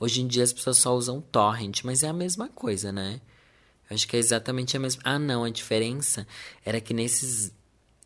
Hoje 0.00 0.22
em 0.22 0.26
dia 0.26 0.42
as 0.42 0.54
pessoas 0.54 0.78
só 0.78 0.96
usam 0.96 1.20
torrent, 1.20 1.82
mas 1.84 2.02
é 2.02 2.08
a 2.08 2.14
mesma 2.14 2.48
coisa, 2.48 2.90
né? 2.90 3.20
Acho 3.92 4.08
que 4.08 4.16
é 4.16 4.18
exatamente 4.18 4.76
a 4.76 4.80
mesma. 4.80 5.02
Ah, 5.04 5.18
não, 5.18 5.44
a 5.44 5.50
diferença 5.50 6.26
era 6.64 6.80
que 6.80 6.94
nesses 6.94 7.52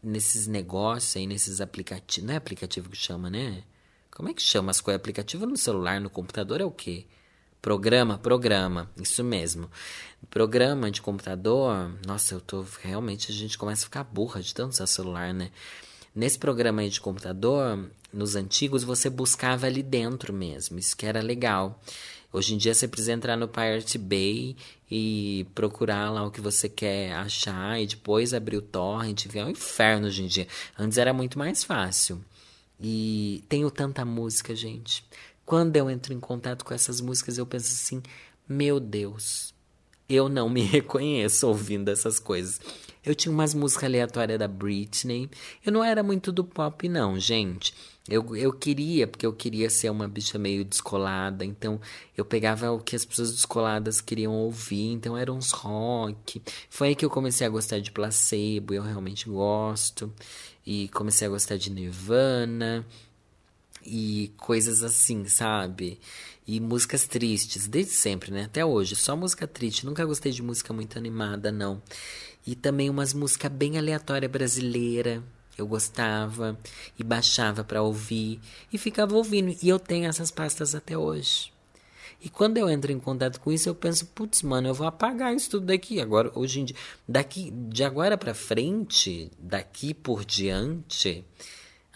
nesses 0.03 0.47
negócios 0.47 1.17
aí, 1.17 1.27
nesses 1.27 1.61
aplicativos, 1.61 2.29
não 2.29 2.35
é 2.35 2.37
aplicativo 2.37 2.89
que 2.89 2.97
chama, 2.97 3.29
né? 3.29 3.65
Como 4.11 4.29
é 4.29 4.35
que 4.35 4.41
chama 4.43 4.71
as 4.71 4.81
coisas? 4.81 5.01
Aplicativo 5.01 5.45
no 5.47 5.57
celular, 5.57 6.01
no 6.01 6.09
computador 6.09 6.61
é 6.61 6.65
o 6.65 6.71
quê? 6.71 7.07
Programa, 7.61 8.17
programa, 8.17 8.89
isso 8.97 9.25
mesmo. 9.25 9.69
Programa 10.31 10.91
de 10.91 11.03
computador, 11.03 11.93
nossa, 12.07 12.35
eu 12.35 12.41
tô 12.41 12.65
realmente 12.81 13.33
a 13.33 13.35
gente 13.35 13.59
começa 13.59 13.83
a 13.83 13.87
ficar 13.87 14.05
burra 14.05 14.41
de 14.41 14.55
tanto 14.55 14.73
usar 14.73 14.87
celular, 14.87 15.35
né? 15.35 15.51
Nesse 16.15 16.39
programa 16.39 16.81
aí 16.81 16.89
de 16.89 17.01
computador, 17.01 17.91
nos 18.13 18.37
antigos 18.37 18.85
você 18.85 19.11
buscava 19.11 19.67
ali 19.67 19.83
dentro 19.83 20.33
mesmo, 20.33 20.79
isso 20.79 20.97
que 20.97 21.05
era 21.05 21.21
legal. 21.21 21.83
Hoje 22.37 22.53
em 22.53 22.59
dia 22.59 22.75
você 22.75 22.87
precisa 22.87 23.13
entrar 23.13 23.35
no 23.35 23.49
Pirate 23.49 23.97
Bay 23.97 24.55
e 24.91 25.47
procurar 25.55 26.11
lá 26.11 26.23
o 26.23 26.31
que 26.31 26.39
você 26.39 26.69
quer 26.69 27.15
achar 27.15 27.81
e 27.81 27.87
depois 27.87 28.35
abrir 28.35 28.59
o 28.59 28.61
torrent. 28.61 29.25
É 29.35 29.43
um 29.43 29.49
inferno 29.49 30.07
hoje 30.07 30.23
em 30.23 30.27
dia. 30.27 30.47
Antes 30.79 30.99
era 30.99 31.15
muito 31.15 31.39
mais 31.39 31.65
fácil. 31.65 32.23
E 32.79 33.43
tenho 33.49 33.71
tanta 33.71 34.05
música, 34.05 34.55
gente. 34.55 35.03
Quando 35.47 35.79
eu 35.79 35.89
entro 35.89 36.13
em 36.13 36.21
contato 36.21 36.63
com 36.63 36.75
essas 36.75 37.01
músicas, 37.01 37.39
eu 37.39 37.47
penso 37.47 37.73
assim: 37.73 38.03
meu 38.47 38.79
Deus, 38.79 39.55
eu 40.07 40.29
não 40.29 40.51
me 40.51 40.61
reconheço 40.69 41.49
ouvindo 41.49 41.89
essas 41.89 42.19
coisas. 42.19 42.61
Eu 43.07 43.15
tinha 43.15 43.33
umas 43.33 43.55
músicas 43.55 43.85
aleatórias 43.85 44.37
da 44.37 44.49
Britney. 44.49 45.31
Eu 45.65 45.71
não 45.71 45.85
era 45.85 46.03
muito 46.03 46.33
do 46.33 46.43
pop, 46.45 46.89
não, 46.89 47.19
gente. 47.21 47.73
Eu, 48.09 48.37
eu 48.37 48.53
queria, 48.53 49.07
porque 49.07 49.25
eu 49.25 49.33
queria 49.33 49.71
ser 49.71 49.91
uma 49.91 50.09
bicha 50.09 50.39
meio 50.39 50.65
descolada, 50.65 51.45
então 51.45 51.81
eu 52.17 52.25
pegava 52.25 52.71
o 52.71 52.81
que 52.81 52.95
as 52.95 53.05
pessoas 53.05 53.33
descoladas 53.33 54.01
queriam 54.01 54.33
ouvir, 54.33 54.93
então 54.93 55.17
eram 55.17 55.37
uns 55.37 55.51
rock. 55.53 56.43
Foi 56.69 56.89
aí 56.89 56.95
que 56.97 57.05
eu 57.05 57.11
comecei 57.11 57.47
a 57.47 57.51
gostar 57.51 57.79
de 57.81 57.93
placebo, 57.93 58.75
eu 58.75 58.83
realmente 58.83 59.29
gosto. 59.29 60.13
E 60.65 60.89
comecei 60.89 61.29
a 61.29 61.31
gostar 61.31 61.57
de 61.57 61.71
Nirvana 61.71 62.85
e 63.85 64.33
coisas 64.37 64.83
assim, 64.83 65.27
sabe? 65.29 66.01
E 66.47 66.61
músicas 66.61 67.07
tristes, 67.07 67.69
desde 67.69 67.93
sempre, 67.93 68.31
né? 68.33 68.45
Até 68.45 68.65
hoje, 68.65 68.97
só 68.97 69.17
música 69.17 69.47
triste. 69.47 69.87
Nunca 69.87 70.05
gostei 70.05 70.33
de 70.33 70.43
música 70.43 70.73
muito 70.73 70.99
animada, 70.99 71.53
não. 71.53 71.83
E 72.47 72.55
também 72.55 72.89
umas 72.89 73.13
músicas 73.13 73.51
bem 73.51 73.77
aleatórias 73.77 74.31
brasileira, 74.31 75.23
eu 75.59 75.67
gostava 75.67 76.59
e 76.99 77.03
baixava 77.03 77.65
para 77.65 77.83
ouvir 77.83 78.41
e 78.73 78.79
ficava 78.79 79.17
ouvindo. 79.17 79.57
E 79.63 79.69
eu 79.69 79.79
tenho 79.79 80.07
essas 80.07 80.31
pastas 80.31 80.75
até 80.75 80.97
hoje. 80.97 81.53
E 82.21 82.29
quando 82.29 82.57
eu 82.57 82.69
entro 82.69 82.91
em 82.91 82.99
contato 82.99 83.41
com 83.41 83.53
isso, 83.53 83.69
eu 83.69 83.75
penso, 83.75 84.07
putz, 84.07 84.43
mano, 84.43 84.69
eu 84.69 84.75
vou 84.75 84.87
apagar 84.87 85.35
isso 85.35 85.51
tudo 85.51 85.67
daqui. 85.67 86.01
Agora, 86.01 86.31
hoje 86.35 86.61
em 86.61 86.65
dia, 86.65 86.77
daqui, 87.07 87.51
de 87.51 87.85
agora 87.85 88.17
para 88.17 88.35
frente, 88.35 89.31
daqui 89.39 89.93
por 89.93 90.25
diante, 90.25 91.25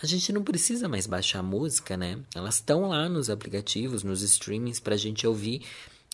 a 0.03 0.07
gente 0.07 0.33
não 0.33 0.43
precisa 0.43 0.89
mais 0.89 1.07
baixar 1.07 1.43
música, 1.43 1.97
né? 1.97 2.19
Elas 2.35 2.57
estão 2.57 2.89
lá 2.89 3.09
nos 3.09 3.29
aplicativos, 3.31 4.03
nos 4.03 4.23
streamings 4.23 4.79
pra 4.79 4.97
gente 4.97 5.27
ouvir. 5.27 5.63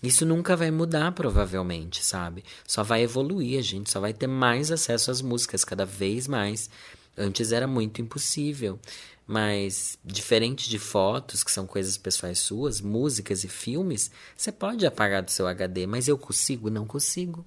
Isso 0.03 0.27
nunca 0.27 0.55
vai 0.55 0.71
mudar, 0.71 1.13
provavelmente, 1.13 2.05
sabe? 2.05 2.45
Só 2.67 2.83
vai 2.83 3.03
evoluir, 3.03 3.59
a 3.59 3.63
gente 3.63 3.91
só 3.91 3.99
vai 3.99 4.13
ter 4.13 4.27
mais 4.27 4.71
acesso 4.71 5.11
às 5.11 5.23
músicas 5.23 5.65
cada 5.65 5.87
vez 5.87 6.29
mais. 6.29 6.69
Antes 7.17 7.51
era 7.51 7.67
muito 7.67 8.03
impossível. 8.03 8.79
Mas, 9.27 9.99
diferente 10.05 10.69
de 10.69 10.79
fotos, 10.79 11.43
que 11.43 11.51
são 11.51 11.67
coisas 11.67 11.97
pessoais 11.97 12.39
suas, 12.39 12.81
músicas 12.81 13.43
e 13.43 13.49
filmes, 13.49 14.11
você 14.37 14.53
pode 14.53 14.87
apagar 14.87 15.23
do 15.23 15.31
seu 15.33 15.49
HD, 15.49 15.87
mas 15.87 16.07
eu 16.07 16.17
consigo? 16.17 16.71
Não 16.71 16.87
consigo. 16.87 17.45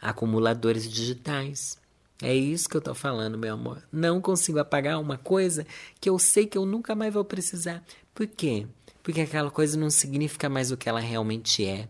Acumuladores 0.00 0.90
digitais. 0.90 1.76
É 2.22 2.34
isso 2.34 2.68
que 2.68 2.76
eu 2.76 2.80
tô 2.80 2.94
falando, 2.94 3.36
meu 3.36 3.52
amor. 3.52 3.82
Não 3.92 4.22
consigo 4.22 4.58
apagar 4.58 4.98
uma 4.98 5.18
coisa 5.18 5.66
que 6.00 6.08
eu 6.08 6.18
sei 6.18 6.46
que 6.46 6.56
eu 6.56 6.64
nunca 6.64 6.94
mais 6.94 7.12
vou 7.12 7.24
precisar. 7.24 7.84
Por 8.14 8.26
quê? 8.26 8.66
Porque 9.06 9.20
aquela 9.20 9.52
coisa 9.52 9.78
não 9.78 9.88
significa 9.88 10.48
mais 10.48 10.72
o 10.72 10.76
que 10.76 10.88
ela 10.88 10.98
realmente 10.98 11.64
é. 11.64 11.88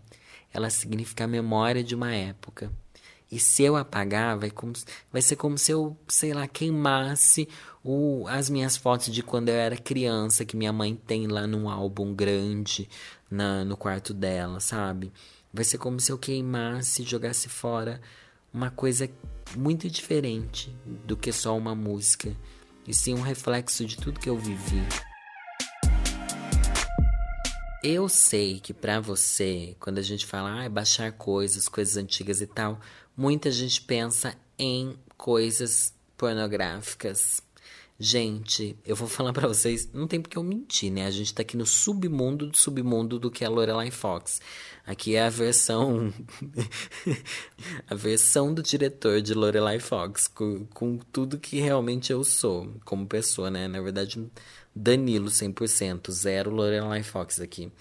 Ela 0.53 0.69
significa 0.69 1.25
a 1.25 1.27
memória 1.27 1.83
de 1.83 1.95
uma 1.95 2.15
época. 2.15 2.71
E 3.33 3.41
se 3.41 3.63
eu 3.63 3.75
apagar, 3.75 4.39
vai, 4.39 4.51
como, 4.51 4.75
vai 5.11 5.23
ser 5.23 5.37
como 5.37 5.57
se 5.57 5.73
eu, 5.73 5.97
sei 6.07 6.35
lá, 6.35 6.47
queimasse 6.47 7.49
o, 7.83 8.27
as 8.29 8.51
minhas 8.51 8.77
fotos 8.77 9.15
de 9.15 9.23
quando 9.23 9.49
eu 9.49 9.55
era 9.55 9.79
criança, 9.79 10.45
que 10.45 10.59
minha 10.59 10.75
mãe 10.75 10.95
tem 10.95 11.27
lá 11.27 11.47
num 11.47 11.71
álbum 11.71 12.15
grande 12.15 12.87
na, 13.31 13.65
no 13.65 13.79
quarto 13.79 14.13
dela, 14.13 14.61
sabe? 14.61 15.11
Vai 15.51 15.65
ser 15.65 15.79
como 15.79 15.99
se 15.99 16.13
eu 16.13 16.19
queimasse 16.19 17.03
jogasse 17.03 17.49
fora 17.49 17.99
uma 18.53 18.71
coisa 18.71 19.09
muito 19.57 19.89
diferente 19.89 20.71
do 20.85 21.17
que 21.17 21.33
só 21.33 21.57
uma 21.57 21.75
música, 21.75 22.37
e 22.87 22.93
sim 22.93 23.15
um 23.15 23.23
reflexo 23.23 23.87
de 23.87 23.97
tudo 23.97 24.21
que 24.21 24.29
eu 24.29 24.37
vivi. 24.37 24.87
Eu 27.83 28.09
sei 28.09 28.59
que 28.59 28.73
para 28.73 29.00
você, 29.00 29.76
quando 29.78 29.99
a 29.99 30.02
gente 30.02 30.26
fala 30.26 30.64
ah, 30.64 30.68
baixar 30.68 31.12
coisas, 31.12 31.68
coisas 31.68 31.97
antigas 31.97 32.40
e 32.40 32.47
tal, 32.47 32.80
muita 33.16 33.50
gente 33.50 33.83
pensa 33.83 34.35
em 34.59 34.99
coisas 35.16 35.95
pornográficas. 36.16 37.42
Gente, 37.99 38.76
eu 38.85 38.95
vou 38.95 39.09
falar 39.09 39.33
para 39.35 39.49
vocês, 39.49 39.90
não 39.92 40.06
tem 40.06 40.21
porque 40.21 40.37
eu 40.37 40.42
mentir, 40.42 40.90
né? 40.90 41.06
A 41.06 41.11
gente 41.11 41.33
tá 41.33 41.42
aqui 41.42 41.56
no 41.56 41.66
submundo 41.66 42.47
do 42.47 42.56
submundo 42.56 43.18
do 43.18 43.30
que 43.30 43.45
é 43.45 43.47
a 43.47 43.50
Lorelai 43.50 43.90
Fox. 43.90 44.40
Aqui 44.87 45.16
é 45.16 45.25
a 45.25 45.30
versão 45.30 46.12
a 47.88 47.95
versão 47.95 48.54
do 48.54 48.62
diretor 48.62 49.21
de 49.21 49.35
Lorelai 49.35 49.80
Fox, 49.80 50.28
com, 50.28 50.66
com 50.66 50.99
tudo 51.12 51.38
que 51.38 51.61
realmente 51.61 52.12
eu 52.12 52.23
sou 52.25 52.73
como 52.85 53.06
pessoa, 53.06 53.50
né? 53.50 53.66
Na 53.66 53.80
verdade, 53.80 54.30
Danilo 54.76 55.30
100%, 55.30 56.11
zero 56.11 56.50
Lorelai 56.50 57.02
Fox 57.02 57.40
aqui. 57.40 57.73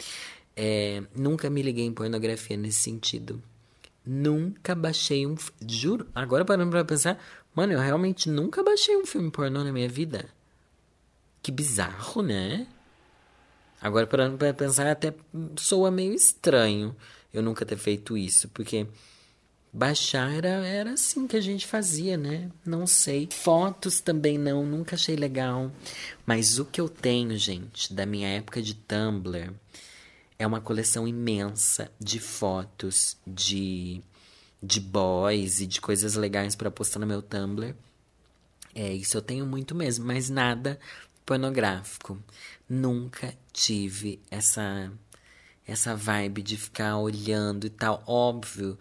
É, 0.56 1.04
nunca 1.14 1.50
me 1.50 1.62
liguei 1.62 1.86
em 1.86 1.94
pornografia 1.94 2.56
nesse 2.56 2.80
sentido. 2.80 3.44
Nunca 4.06 4.74
baixei 4.74 5.28
um. 5.28 5.36
Juro, 5.68 6.08
agora 6.16 6.46
parando 6.46 6.72
pra 6.72 6.86
pensar, 6.86 7.22
mano, 7.54 7.74
eu 7.74 7.80
realmente 7.80 8.30
nunca 8.30 8.64
baixei 8.64 8.96
um 8.96 9.06
filme 9.06 9.30
pornô 9.30 9.62
na 9.62 9.74
minha 9.74 9.90
vida. 9.90 10.30
Que 11.44 11.52
bizarro, 11.52 12.22
né? 12.22 12.66
Agora 13.82 14.08
parando 14.08 14.38
pra 14.38 14.54
pensar, 14.54 14.88
até 14.88 15.14
soa 15.58 15.92
meio 15.92 16.14
estranho 16.14 16.96
eu 17.34 17.44
nunca 17.44 17.66
ter 17.66 17.78
feito 17.78 18.18
isso, 18.18 18.48
porque 18.50 18.88
Baixar 19.76 20.34
era, 20.34 20.66
era 20.66 20.94
assim 20.94 21.28
que 21.28 21.36
a 21.36 21.42
gente 21.42 21.68
fazia, 21.68 22.16
né? 22.16 22.50
Não 22.66 22.88
sei. 22.88 23.28
Fotos 23.30 24.00
também 24.00 24.38
não, 24.38 24.66
nunca 24.66 24.96
achei 24.96 25.18
legal. 25.18 25.70
Mas 26.26 26.58
o 26.58 26.64
que 26.64 26.80
eu 26.80 26.88
tenho, 26.88 27.38
gente, 27.38 27.94
da 27.94 28.06
minha 28.06 28.30
época 28.30 28.62
de 28.62 28.74
Tumblr, 28.74 29.52
é 30.40 30.48
uma 30.48 30.62
coleção 30.62 31.06
imensa 31.06 31.92
de 32.00 32.22
fotos 32.22 33.18
de, 33.28 34.02
de 34.64 34.80
boys 34.80 35.60
e 35.60 35.68
de 35.68 35.82
coisas 35.82 36.16
legais 36.16 36.56
para 36.56 36.72
postar 36.72 37.00
no 37.00 37.06
meu 37.06 37.22
Tumblr. 37.22 37.76
É, 38.74 38.94
isso 38.94 39.18
eu 39.18 39.22
tenho 39.22 39.46
muito 39.46 39.76
mesmo, 39.76 40.06
mas 40.06 40.30
nada 40.30 40.80
pornográfico. 41.26 42.18
Nunca 42.70 43.36
tive 43.52 44.22
essa 44.32 44.90
essa 45.68 45.96
vibe 45.96 46.44
de 46.44 46.58
ficar 46.58 46.98
olhando 46.98 47.66
e 47.66 47.70
tal. 47.70 48.04
Óbvio 48.06 48.78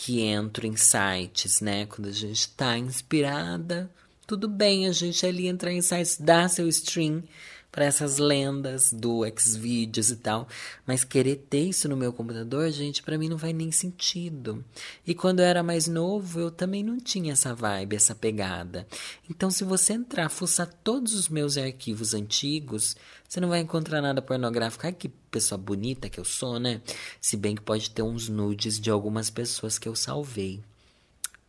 que 0.00 0.20
entro 0.20 0.64
em 0.64 0.76
sites, 0.76 1.60
né? 1.60 1.84
Quando 1.84 2.06
a 2.06 2.12
gente 2.12 2.38
está 2.38 2.78
inspirada, 2.78 3.90
tudo 4.28 4.46
bem 4.46 4.86
a 4.86 4.92
gente 4.92 5.26
ali 5.26 5.48
entrar 5.48 5.72
em 5.72 5.82
sites, 5.82 6.16
dar 6.16 6.48
seu 6.48 6.68
stream 6.68 7.24
para 7.70 7.84
essas 7.84 8.18
lendas 8.18 8.92
do 8.92 9.22
Xvideos 9.36 10.10
e 10.10 10.16
tal, 10.16 10.48
mas 10.86 11.04
querer 11.04 11.36
ter 11.50 11.68
isso 11.68 11.88
no 11.88 11.96
meu 11.96 12.12
computador, 12.12 12.70
gente, 12.70 13.02
para 13.02 13.18
mim 13.18 13.28
não 13.28 13.38
faz 13.38 13.54
nem 13.54 13.70
sentido. 13.70 14.64
E 15.06 15.14
quando 15.14 15.40
eu 15.40 15.46
era 15.46 15.62
mais 15.62 15.86
novo, 15.86 16.40
eu 16.40 16.50
também 16.50 16.82
não 16.82 16.98
tinha 16.98 17.32
essa 17.32 17.54
vibe, 17.54 17.96
essa 17.96 18.14
pegada. 18.14 18.86
Então, 19.30 19.50
se 19.50 19.64
você 19.64 19.92
entrar, 19.92 20.28
fuçar 20.28 20.66
todos 20.82 21.14
os 21.14 21.28
meus 21.28 21.56
arquivos 21.58 22.14
antigos, 22.14 22.96
você 23.28 23.40
não 23.40 23.48
vai 23.48 23.60
encontrar 23.60 24.00
nada 24.00 24.22
pornográfico. 24.22 24.86
Ai, 24.86 24.92
que 24.92 25.08
pessoa 25.08 25.58
bonita 25.58 26.08
que 26.08 26.18
eu 26.18 26.24
sou, 26.24 26.58
né? 26.58 26.80
Se 27.20 27.36
bem 27.36 27.54
que 27.54 27.62
pode 27.62 27.90
ter 27.90 28.02
uns 28.02 28.28
nudes 28.28 28.80
de 28.80 28.90
algumas 28.90 29.28
pessoas 29.28 29.78
que 29.78 29.88
eu 29.88 29.94
salvei. 29.94 30.62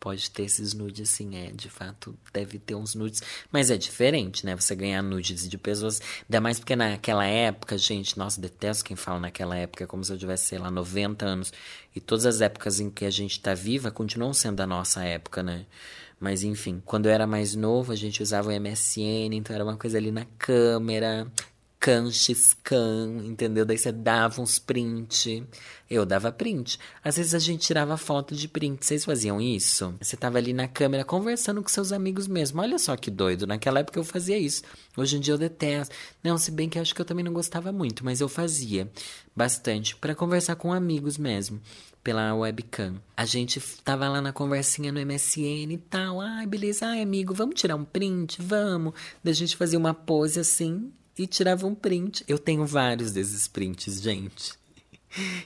Pode 0.00 0.30
ter 0.30 0.44
esses 0.44 0.72
nudes, 0.72 1.12
assim, 1.12 1.36
é, 1.36 1.52
de 1.52 1.68
fato, 1.68 2.18
deve 2.32 2.58
ter 2.58 2.74
uns 2.74 2.94
nudes. 2.94 3.22
Mas 3.52 3.70
é 3.70 3.76
diferente, 3.76 4.46
né? 4.46 4.56
Você 4.56 4.74
ganhar 4.74 5.02
nudes 5.02 5.46
de 5.46 5.58
pessoas. 5.58 6.00
Ainda 6.22 6.40
mais 6.40 6.58
porque 6.58 6.74
naquela 6.74 7.26
época, 7.26 7.76
gente, 7.76 8.16
nossa, 8.16 8.40
detesto 8.40 8.82
quem 8.82 8.96
fala 8.96 9.20
naquela 9.20 9.54
época, 9.56 9.86
como 9.86 10.02
se 10.02 10.10
eu 10.10 10.16
tivesse, 10.16 10.46
sei 10.46 10.58
lá, 10.58 10.70
90 10.70 11.26
anos. 11.26 11.52
E 11.94 12.00
todas 12.00 12.24
as 12.24 12.40
épocas 12.40 12.80
em 12.80 12.88
que 12.88 13.04
a 13.04 13.10
gente 13.10 13.38
tá 13.40 13.52
viva 13.52 13.90
continuam 13.90 14.32
sendo 14.32 14.62
a 14.62 14.66
nossa 14.66 15.04
época, 15.04 15.42
né? 15.42 15.66
Mas 16.18 16.42
enfim, 16.42 16.82
quando 16.84 17.06
eu 17.06 17.12
era 17.12 17.26
mais 17.26 17.54
novo, 17.54 17.92
a 17.92 17.96
gente 17.96 18.22
usava 18.22 18.50
o 18.50 18.52
MSN, 18.52 19.34
então 19.34 19.54
era 19.54 19.64
uma 19.64 19.76
coisa 19.76 19.96
ali 19.96 20.12
na 20.12 20.26
câmera, 20.38 21.26
can, 21.80 22.10
xcan, 22.10 23.22
entendeu? 23.24 23.64
Daí 23.64 23.78
você 23.78 23.90
dava 23.90 24.42
uns 24.42 24.58
print. 24.58 25.42
Eu 25.88 26.04
dava 26.04 26.30
print. 26.30 26.78
Às 27.02 27.16
vezes 27.16 27.34
a 27.34 27.38
gente 27.38 27.66
tirava 27.66 27.96
foto 27.96 28.34
de 28.34 28.46
print. 28.46 28.84
Vocês 28.84 29.04
faziam 29.04 29.40
isso? 29.40 29.94
Você 30.00 30.14
tava 30.14 30.36
ali 30.36 30.52
na 30.52 30.68
câmera 30.68 31.04
conversando 31.04 31.62
com 31.62 31.68
seus 31.68 31.90
amigos 31.90 32.28
mesmo. 32.28 32.60
Olha 32.60 32.78
só 32.78 32.94
que 32.96 33.10
doido. 33.10 33.46
Naquela 33.46 33.80
época 33.80 33.98
eu 33.98 34.04
fazia 34.04 34.38
isso. 34.38 34.62
Hoje 34.94 35.16
em 35.16 35.20
dia 35.20 35.32
eu 35.32 35.38
detesto. 35.38 35.94
Não, 36.22 36.36
se 36.36 36.50
bem 36.50 36.68
que 36.68 36.78
acho 36.78 36.94
que 36.94 37.00
eu 37.00 37.06
também 37.06 37.24
não 37.24 37.32
gostava 37.32 37.72
muito, 37.72 38.04
mas 38.04 38.20
eu 38.20 38.28
fazia 38.28 38.88
bastante 39.34 39.96
para 39.96 40.14
conversar 40.14 40.56
com 40.56 40.74
amigos 40.74 41.16
mesmo 41.16 41.60
pela 42.04 42.34
webcam. 42.34 43.00
A 43.16 43.24
gente 43.24 43.58
tava 43.82 44.08
lá 44.08 44.20
na 44.20 44.32
conversinha 44.32 44.92
no 44.92 45.00
MSN 45.00 45.72
e 45.72 45.78
tal. 45.88 46.20
Ai, 46.20 46.46
beleza. 46.46 46.86
Ai, 46.86 47.00
amigo, 47.00 47.32
vamos 47.32 47.58
tirar 47.58 47.76
um 47.76 47.84
print? 47.84 48.40
Vamos. 48.40 48.92
Da 49.24 49.32
gente 49.32 49.56
fazia 49.56 49.78
uma 49.78 49.94
pose 49.94 50.38
assim 50.38 50.92
e 51.20 51.26
tirava 51.26 51.66
um 51.66 51.74
print. 51.74 52.24
Eu 52.26 52.38
tenho 52.38 52.64
vários 52.64 53.12
desses 53.12 53.46
prints, 53.46 54.00
gente. 54.00 54.58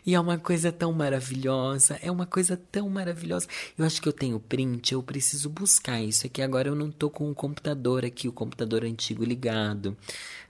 E 0.06 0.14
é 0.14 0.20
uma 0.20 0.38
coisa 0.38 0.70
tão 0.70 0.92
maravilhosa, 0.92 1.98
é 2.00 2.12
uma 2.12 2.26
coisa 2.26 2.56
tão 2.70 2.88
maravilhosa. 2.88 3.48
Eu 3.76 3.84
acho 3.84 4.00
que 4.00 4.06
eu 4.06 4.12
tenho 4.12 4.38
print, 4.38 4.92
eu 4.92 5.02
preciso 5.02 5.50
buscar 5.50 6.00
isso 6.00 6.26
aqui. 6.26 6.40
Agora 6.42 6.68
eu 6.68 6.76
não 6.76 6.92
tô 6.92 7.10
com 7.10 7.28
o 7.28 7.34
computador 7.34 8.04
aqui, 8.04 8.28
o 8.28 8.32
computador 8.32 8.84
antigo 8.84 9.24
ligado. 9.24 9.96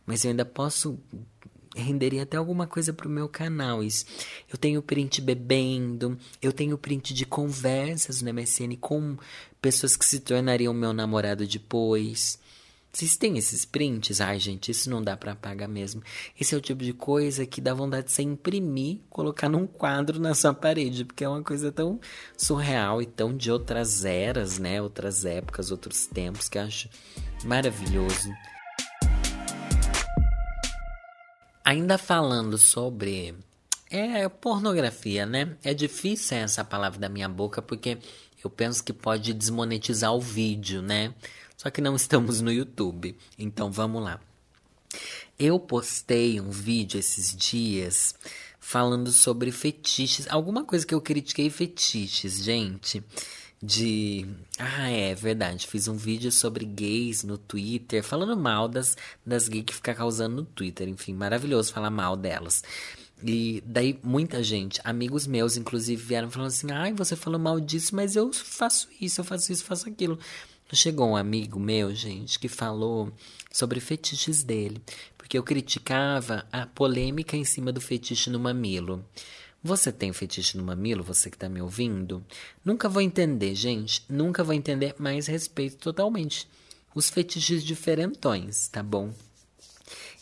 Mas 0.04 0.24
eu 0.24 0.30
ainda 0.30 0.44
posso 0.44 0.98
renderia 1.74 2.22
até 2.22 2.36
alguma 2.36 2.66
coisa 2.66 2.92
pro 2.92 3.08
meu 3.08 3.28
canal. 3.28 3.82
Isso. 3.82 4.04
Eu 4.52 4.58
tenho 4.58 4.82
print 4.82 5.22
bebendo, 5.22 6.18
eu 6.42 6.52
tenho 6.52 6.76
print 6.76 7.14
de 7.14 7.24
conversas 7.24 8.20
no 8.20 8.32
MSN 8.32 8.76
com 8.78 9.16
pessoas 9.62 9.96
que 9.96 10.04
se 10.04 10.20
tornariam 10.20 10.74
meu 10.74 10.92
namorado 10.92 11.46
depois. 11.46 12.38
Vocês 12.94 13.16
têm 13.16 13.36
esses 13.36 13.64
prints? 13.64 14.20
Ai, 14.20 14.38
gente, 14.38 14.70
isso 14.70 14.88
não 14.88 15.02
dá 15.02 15.16
para 15.16 15.32
apagar 15.32 15.68
mesmo. 15.68 16.00
Esse 16.40 16.54
é 16.54 16.58
o 16.58 16.60
tipo 16.60 16.84
de 16.84 16.92
coisa 16.92 17.44
que 17.44 17.60
dá 17.60 17.74
vontade 17.74 18.06
de 18.06 18.12
você 18.12 18.22
imprimir, 18.22 19.00
colocar 19.10 19.48
num 19.48 19.66
quadro 19.66 20.20
na 20.20 20.32
sua 20.32 20.54
parede, 20.54 21.04
porque 21.04 21.24
é 21.24 21.28
uma 21.28 21.42
coisa 21.42 21.72
tão 21.72 21.98
surreal 22.36 23.02
e 23.02 23.06
tão 23.06 23.36
de 23.36 23.50
outras 23.50 24.04
eras, 24.04 24.60
né? 24.60 24.80
Outras 24.80 25.24
épocas, 25.24 25.72
outros 25.72 26.06
tempos, 26.06 26.48
que 26.48 26.56
eu 26.56 26.62
acho 26.62 26.88
maravilhoso. 27.42 28.30
Ainda 31.64 31.98
falando 31.98 32.56
sobre 32.56 33.34
é 33.94 34.28
pornografia, 34.28 35.24
né? 35.24 35.56
É 35.62 35.72
difícil 35.72 36.38
essa 36.38 36.64
palavra 36.64 36.98
da 36.98 37.08
minha 37.08 37.28
boca 37.28 37.62
porque 37.62 37.98
eu 38.42 38.50
penso 38.50 38.82
que 38.82 38.92
pode 38.92 39.32
desmonetizar 39.32 40.12
o 40.12 40.20
vídeo, 40.20 40.82
né? 40.82 41.14
Só 41.56 41.70
que 41.70 41.80
não 41.80 41.94
estamos 41.96 42.40
no 42.40 42.52
YouTube. 42.52 43.16
Então 43.38 43.70
vamos 43.70 44.02
lá. 44.02 44.20
Eu 45.38 45.58
postei 45.58 46.40
um 46.40 46.50
vídeo 46.50 46.98
esses 46.98 47.34
dias 47.34 48.14
falando 48.58 49.12
sobre 49.12 49.52
fetiches. 49.52 50.26
Alguma 50.28 50.64
coisa 50.64 50.86
que 50.86 50.94
eu 50.94 51.00
critiquei 51.00 51.48
fetiches, 51.48 52.42
gente. 52.42 53.02
De. 53.62 54.26
Ah, 54.58 54.90
é 54.90 55.14
verdade. 55.14 55.66
Fiz 55.66 55.88
um 55.88 55.96
vídeo 55.96 56.30
sobre 56.30 56.64
gays 56.64 57.22
no 57.22 57.38
Twitter, 57.38 58.02
falando 58.02 58.36
mal 58.36 58.68
das, 58.68 58.96
das 59.24 59.48
gays 59.48 59.64
que 59.64 59.74
ficam 59.74 59.94
causando 59.94 60.36
no 60.36 60.44
Twitter. 60.44 60.88
Enfim, 60.88 61.14
maravilhoso 61.14 61.72
falar 61.72 61.90
mal 61.90 62.16
delas. 62.16 62.62
E 63.22 63.62
daí 63.66 63.98
muita 64.02 64.42
gente, 64.42 64.80
amigos 64.84 65.26
meus, 65.26 65.56
inclusive, 65.56 66.02
vieram 66.02 66.30
falando 66.30 66.48
assim: 66.48 66.70
ai, 66.70 66.92
você 66.92 67.16
falou 67.16 67.38
mal 67.38 67.60
disso, 67.60 67.94
mas 67.94 68.16
eu 68.16 68.32
faço 68.32 68.88
isso, 69.00 69.20
eu 69.20 69.24
faço 69.24 69.52
isso, 69.52 69.64
faço 69.64 69.88
aquilo. 69.88 70.18
Chegou 70.72 71.08
um 71.10 71.16
amigo 71.16 71.60
meu, 71.60 71.94
gente, 71.94 72.38
que 72.38 72.48
falou 72.48 73.12
sobre 73.52 73.78
fetiches 73.78 74.42
dele, 74.42 74.82
porque 75.16 75.38
eu 75.38 75.42
criticava 75.42 76.44
a 76.50 76.66
polêmica 76.66 77.36
em 77.36 77.44
cima 77.44 77.70
do 77.70 77.80
fetiche 77.80 78.28
no 78.28 78.40
mamilo. 78.40 79.04
Você 79.62 79.92
tem 79.92 80.12
fetiche 80.12 80.58
no 80.58 80.64
mamilo, 80.64 81.04
você 81.04 81.30
que 81.30 81.38
tá 81.38 81.48
me 81.48 81.62
ouvindo? 81.62 82.24
Nunca 82.64 82.88
vou 82.88 83.00
entender, 83.00 83.54
gente. 83.54 84.04
Nunca 84.08 84.42
vou 84.42 84.52
entender, 84.54 84.94
mas 84.98 85.26
respeito 85.26 85.76
totalmente 85.76 86.48
os 86.94 87.10
fetiches 87.10 87.64
diferentões, 87.64 88.68
tá 88.68 88.82
bom? 88.82 89.12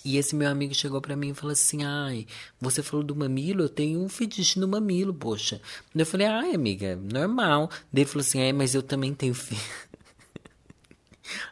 E 0.04 0.16
esse 0.16 0.34
meu 0.34 0.48
amigo 0.48 0.74
chegou 0.74 1.00
para 1.00 1.16
mim 1.16 1.30
e 1.30 1.34
falou 1.34 1.52
assim: 1.52 1.84
Ai, 1.84 2.26
você 2.60 2.82
falou 2.82 3.04
do 3.04 3.14
mamilo, 3.14 3.62
eu 3.62 3.68
tenho 3.68 4.00
um 4.00 4.08
fetiche 4.08 4.58
no 4.58 4.66
mamilo, 4.66 5.14
poxa. 5.14 5.60
Eu 5.94 6.06
falei: 6.06 6.26
Ai, 6.26 6.54
amiga, 6.54 6.96
normal. 6.96 7.70
Daí 7.92 8.02
ele 8.02 8.10
falou 8.10 8.22
assim: 8.22 8.40
É, 8.40 8.52
mas 8.52 8.74
eu 8.74 8.82
também 8.82 9.14
tenho. 9.14 9.34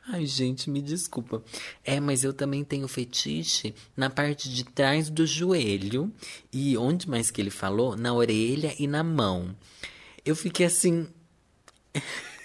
Ai, 0.08 0.26
gente, 0.26 0.68
me 0.68 0.82
desculpa. 0.82 1.42
É, 1.84 2.00
mas 2.00 2.24
eu 2.24 2.32
também 2.32 2.64
tenho 2.64 2.88
fetiche 2.88 3.74
na 3.96 4.10
parte 4.10 4.52
de 4.52 4.64
trás 4.64 5.08
do 5.08 5.24
joelho. 5.24 6.12
E 6.52 6.76
onde 6.76 7.08
mais 7.08 7.30
que 7.30 7.40
ele 7.40 7.50
falou? 7.50 7.96
Na 7.96 8.12
orelha 8.12 8.74
e 8.78 8.86
na 8.86 9.04
mão. 9.04 9.54
Eu 10.24 10.34
fiquei 10.34 10.66
assim. 10.66 11.06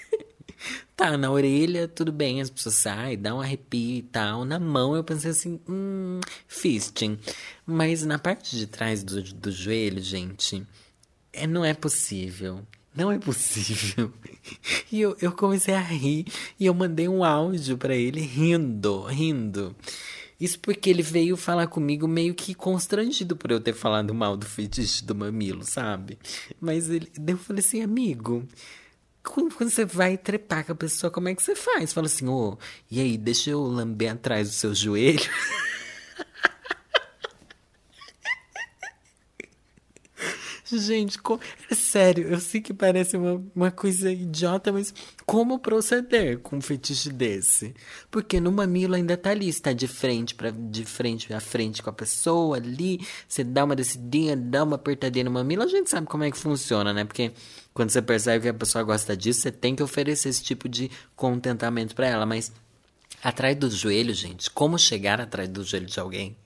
tá, 0.96 1.18
na 1.18 1.30
orelha, 1.30 1.88
tudo 1.88 2.12
bem, 2.12 2.42
as 2.42 2.50
pessoas 2.50 2.76
saem, 2.76 3.18
dá 3.18 3.36
um 3.36 3.42
arrepio 3.42 3.98
e 3.98 4.02
tal. 4.04 4.46
Na 4.46 4.60
mão 4.60 4.96
eu 4.96 5.04
pensei 5.04 5.32
assim, 5.32 5.60
hum, 5.68 6.20
fisting. 6.48 7.18
Mas 7.66 8.06
na 8.06 8.18
parte 8.18 8.58
de 8.58 8.66
trás 8.68 9.04
do, 9.04 9.22
do 9.22 9.52
joelho, 9.52 10.02
gente, 10.02 10.66
é, 11.34 11.46
não 11.46 11.66
é 11.66 11.74
possível. 11.74 12.62
Não 12.96 13.12
é 13.12 13.20
possível. 13.20 14.12
E 14.92 15.02
eu, 15.02 15.18
eu 15.20 15.32
comecei 15.32 15.74
a 15.74 15.82
rir 15.82 16.26
e 16.60 16.68
eu 16.68 16.74
mandei 16.74 17.10
um 17.10 17.24
áudio 17.24 17.78
para 17.78 17.96
ele 17.96 18.22
rindo, 18.22 19.04
rindo. 19.04 19.76
Isso 20.40 20.60
porque 20.60 20.90
ele 20.90 21.02
veio 21.02 21.36
falar 21.36 21.68
comigo 21.68 22.08
meio 22.08 22.34
que 22.36 22.54
constrangido 22.54 23.36
por 23.36 23.52
eu 23.52 23.60
ter 23.60 23.74
falado 23.74 24.14
mal 24.14 24.38
do 24.38 24.46
fetiche 24.46 25.04
do 25.04 25.16
mamilo, 25.16 25.64
sabe? 25.64 26.18
Mas 26.62 26.90
ele, 26.90 27.12
eu 27.28 27.38
falei 27.38 27.62
assim, 27.62 27.82
amigo, 27.82 28.48
quando, 29.26 29.72
você 29.72 29.84
vai 29.84 30.18
trepar 30.18 30.66
com 30.66 30.72
a 30.72 30.76
pessoa, 30.76 31.12
como 31.12 31.28
é 31.30 31.36
que 31.36 31.44
você 31.44 31.56
faz? 31.56 31.92
Fala 31.92 32.08
assim, 32.08 32.28
ô, 32.28 32.54
oh, 32.54 32.58
e 32.90 33.02
aí, 33.02 33.18
deixa 33.18 33.50
eu 33.50 33.62
lamber 33.64 34.12
atrás 34.12 34.50
do 34.50 34.54
seu 34.54 34.74
joelho. 34.74 35.20
Gente, 40.72 41.20
com... 41.20 41.40
é 41.70 41.76
sério, 41.76 42.28
eu 42.28 42.40
sei 42.40 42.60
que 42.60 42.74
parece 42.74 43.16
uma, 43.16 43.44
uma 43.56 43.72
coisa 43.72 44.12
idiota, 44.12 44.72
mas 44.72 44.92
como 45.24 45.60
proceder 45.60 46.40
com 46.40 46.58
um 46.58 46.62
fetiche 46.62 47.12
desse? 47.12 47.76
Porque 48.10 48.40
no 48.40 48.52
mamilo 48.52 48.96
ainda 48.96 49.16
tá 49.16 49.30
ali, 49.30 49.48
está 49.48 49.74
de 49.74 49.88
frente 49.88 50.34
para 50.34 50.50
de 50.50 50.84
frente 50.84 51.32
a 51.32 51.40
frente 51.40 51.84
com 51.84 51.90
a 51.92 51.94
pessoa 51.94 52.58
ali, 52.58 53.00
você 53.28 53.44
dá 53.44 53.64
uma 53.64 53.76
descidinha, 53.76 54.36
dá 54.36 54.64
uma 54.64 54.76
apertadinha 54.76 55.26
no 55.26 55.32
mamilo, 55.32 55.62
a 55.62 55.68
gente 55.68 55.88
sabe 55.88 56.08
como 56.08 56.24
é 56.24 56.32
que 56.32 56.38
funciona, 56.38 56.92
né? 56.92 57.06
Porque 57.06 57.32
quando 57.72 57.92
você 57.92 58.02
percebe 58.02 58.44
que 58.44 58.50
a 58.50 58.54
pessoa 58.54 58.84
gosta 58.84 59.16
disso, 59.16 59.42
você 59.42 59.52
tem 59.52 59.76
que 59.76 59.84
oferecer 59.84 60.30
esse 60.30 60.42
tipo 60.42 60.68
de 60.68 60.90
contentamento 61.16 61.94
para 61.94 62.08
ela, 62.08 62.26
mas 62.26 62.52
Atrás 63.26 63.58
do 63.58 63.72
joelho, 63.72 64.14
gente. 64.14 64.52
Como 64.52 64.78
chegar 64.78 65.20
atrás 65.20 65.50
do 65.50 65.64
joelho 65.64 65.88
de 65.88 66.00
alguém? 66.00 66.38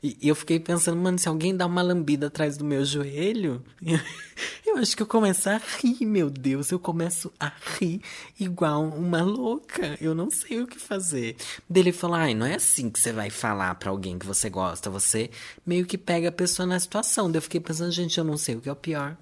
E, 0.00 0.16
e, 0.22 0.28
eu 0.28 0.36
fiquei 0.36 0.60
pensando, 0.60 0.96
mano, 0.96 1.18
se 1.18 1.26
alguém 1.26 1.56
dá 1.56 1.66
uma 1.66 1.82
lambida 1.82 2.28
atrás 2.28 2.56
do 2.56 2.64
meu 2.64 2.84
joelho, 2.84 3.60
eu 4.64 4.76
acho 4.76 4.96
que 4.96 5.02
eu 5.02 5.06
começo 5.08 5.50
a 5.50 5.60
rir, 5.80 6.06
meu 6.06 6.30
Deus. 6.30 6.70
Eu 6.70 6.78
começo 6.78 7.32
a 7.40 7.50
rir 7.76 8.00
igual 8.38 8.84
uma 8.84 9.20
louca. 9.20 9.98
Eu 10.00 10.14
não 10.14 10.30
sei 10.30 10.60
o 10.60 10.66
que 10.68 10.78
fazer. 10.78 11.34
Dele 11.68 11.90
falar, 11.90 12.20
ai, 12.20 12.34
não 12.34 12.46
é 12.46 12.54
assim 12.54 12.88
que 12.88 13.00
você 13.00 13.12
vai 13.12 13.28
falar 13.28 13.74
para 13.74 13.90
alguém 13.90 14.16
que 14.16 14.24
você 14.24 14.48
gosta. 14.48 14.88
Você 14.90 15.28
meio 15.66 15.84
que 15.84 15.98
pega 15.98 16.28
a 16.28 16.32
pessoa 16.32 16.64
na 16.64 16.78
situação. 16.78 17.32
Daí 17.32 17.38
eu 17.38 17.42
fiquei 17.42 17.58
pensando, 17.58 17.90
gente, 17.90 18.16
eu 18.16 18.22
não 18.22 18.36
sei 18.36 18.54
o 18.54 18.60
que 18.60 18.68
é 18.68 18.72
o 18.72 18.76
pior. 18.76 19.16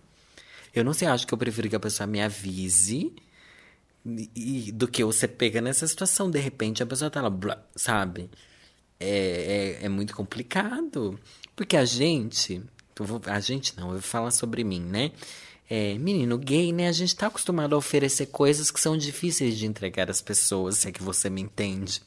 Eu 0.74 0.84
não 0.84 0.92
sei, 0.92 1.08
acho 1.08 1.26
que 1.26 1.32
eu 1.32 1.38
prefiro 1.38 1.70
que 1.70 1.76
a 1.76 1.80
pessoa 1.80 2.06
me 2.06 2.20
avise 2.20 3.10
e, 4.04 4.72
do 4.72 4.88
que 4.88 5.04
você 5.04 5.28
pega 5.28 5.60
nessa 5.60 5.86
situação. 5.86 6.30
De 6.30 6.38
repente 6.38 6.82
a 6.82 6.86
pessoa 6.86 7.10
tá 7.10 7.20
lá, 7.22 7.30
blá, 7.30 7.62
sabe? 7.74 8.30
É, 8.98 9.78
é, 9.80 9.86
é, 9.86 9.88
muito 9.88 10.14
complicado. 10.14 11.18
Porque 11.54 11.76
a 11.76 11.84
gente. 11.84 12.62
A 13.26 13.40
gente 13.40 13.74
não, 13.78 13.86
eu 13.88 13.92
vou 13.92 14.02
falar 14.02 14.30
sobre 14.30 14.62
mim, 14.62 14.80
né? 14.80 15.12
É, 15.72 15.96
menino 15.98 16.36
gay, 16.36 16.72
né? 16.72 16.88
A 16.88 16.92
gente 16.92 17.14
tá 17.14 17.28
acostumado 17.28 17.76
a 17.76 17.78
oferecer 17.78 18.26
coisas 18.26 18.72
que 18.72 18.80
são 18.80 18.96
difíceis 18.96 19.56
de 19.56 19.66
entregar 19.66 20.10
às 20.10 20.20
pessoas, 20.20 20.78
se 20.78 20.88
é 20.88 20.92
que 20.92 21.00
você 21.00 21.30
me 21.30 21.40
entende. 21.40 22.02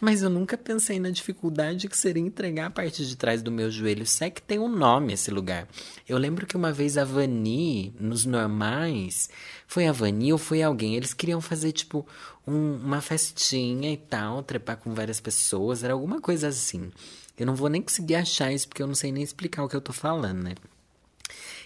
Mas 0.00 0.22
eu 0.22 0.30
nunca 0.30 0.56
pensei 0.56 1.00
na 1.00 1.10
dificuldade 1.10 1.88
que 1.88 1.98
seria 1.98 2.22
entregar 2.22 2.66
a 2.66 2.70
parte 2.70 3.04
de 3.04 3.16
trás 3.16 3.42
do 3.42 3.50
meu 3.50 3.72
joelho, 3.72 4.06
se 4.06 4.24
é 4.24 4.30
que 4.30 4.40
tem 4.40 4.60
um 4.60 4.68
nome 4.68 5.14
esse 5.14 5.32
lugar. 5.32 5.66
Eu 6.08 6.16
lembro 6.16 6.46
que 6.46 6.56
uma 6.56 6.70
vez 6.70 6.96
a 6.96 7.04
Vani, 7.04 7.92
nos 7.98 8.24
normais, 8.24 9.28
foi 9.66 9.88
a 9.88 9.92
Vani 9.92 10.32
ou 10.32 10.38
foi 10.38 10.62
alguém, 10.62 10.94
eles 10.94 11.12
queriam 11.12 11.40
fazer 11.40 11.72
tipo 11.72 12.06
um, 12.46 12.76
uma 12.76 13.00
festinha 13.00 13.92
e 13.92 13.96
tal, 13.96 14.44
trepar 14.44 14.76
com 14.76 14.94
várias 14.94 15.20
pessoas, 15.20 15.82
era 15.82 15.92
alguma 15.92 16.20
coisa 16.20 16.46
assim. 16.46 16.92
Eu 17.36 17.46
não 17.46 17.56
vou 17.56 17.68
nem 17.68 17.82
conseguir 17.82 18.14
achar 18.14 18.52
isso 18.52 18.68
porque 18.68 18.80
eu 18.82 18.86
não 18.86 18.94
sei 18.94 19.10
nem 19.10 19.24
explicar 19.24 19.64
o 19.64 19.68
que 19.68 19.74
eu 19.74 19.80
tô 19.80 19.92
falando, 19.92 20.44
né? 20.44 20.54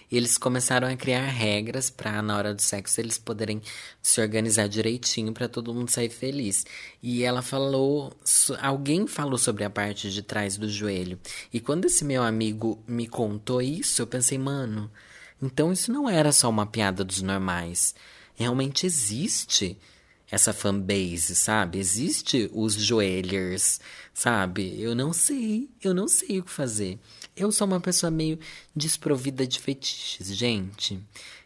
E 0.09 0.15
eles 0.15 0.37
começaram 0.37 0.87
a 0.87 0.95
criar 0.95 1.25
regras 1.27 1.89
para 1.89 2.21
na 2.21 2.37
hora 2.37 2.53
do 2.53 2.61
sexo 2.61 3.01
eles 3.01 3.17
poderem 3.17 3.61
se 4.01 4.21
organizar 4.21 4.67
direitinho 4.67 5.33
para 5.33 5.49
todo 5.49 5.73
mundo 5.73 5.89
sair 5.89 6.09
feliz. 6.09 6.65
E 7.03 7.23
ela 7.23 7.41
falou, 7.41 8.15
alguém 8.61 9.05
falou 9.05 9.37
sobre 9.37 9.63
a 9.63 9.69
parte 9.69 10.09
de 10.09 10.21
trás 10.21 10.57
do 10.57 10.69
joelho. 10.69 11.19
E 11.51 11.59
quando 11.59 11.85
esse 11.85 12.05
meu 12.05 12.23
amigo 12.23 12.81
me 12.87 13.07
contou 13.07 13.61
isso, 13.61 14.01
eu 14.01 14.07
pensei, 14.07 14.37
mano, 14.37 14.89
então 15.41 15.73
isso 15.73 15.91
não 15.91 16.09
era 16.09 16.31
só 16.31 16.49
uma 16.49 16.65
piada 16.65 17.03
dos 17.03 17.21
normais. 17.21 17.93
Realmente 18.33 18.85
existe 18.85 19.77
essa 20.29 20.53
fanbase, 20.53 21.35
sabe? 21.35 21.79
Existe 21.79 22.49
os 22.53 22.73
joelhers, 22.73 23.79
sabe? 24.13 24.79
Eu 24.79 24.93
não 24.93 25.13
sei, 25.13 25.69
eu 25.81 25.93
não 25.93 26.07
sei 26.07 26.39
o 26.39 26.43
que 26.43 26.51
fazer. 26.51 26.99
Eu 27.37 27.51
sou 27.51 27.67
uma 27.67 27.79
pessoa 27.79 28.09
meio 28.09 28.39
desprovida 28.75 29.45
de 29.45 29.59
fetiches, 29.59 30.35
gente. 30.35 30.99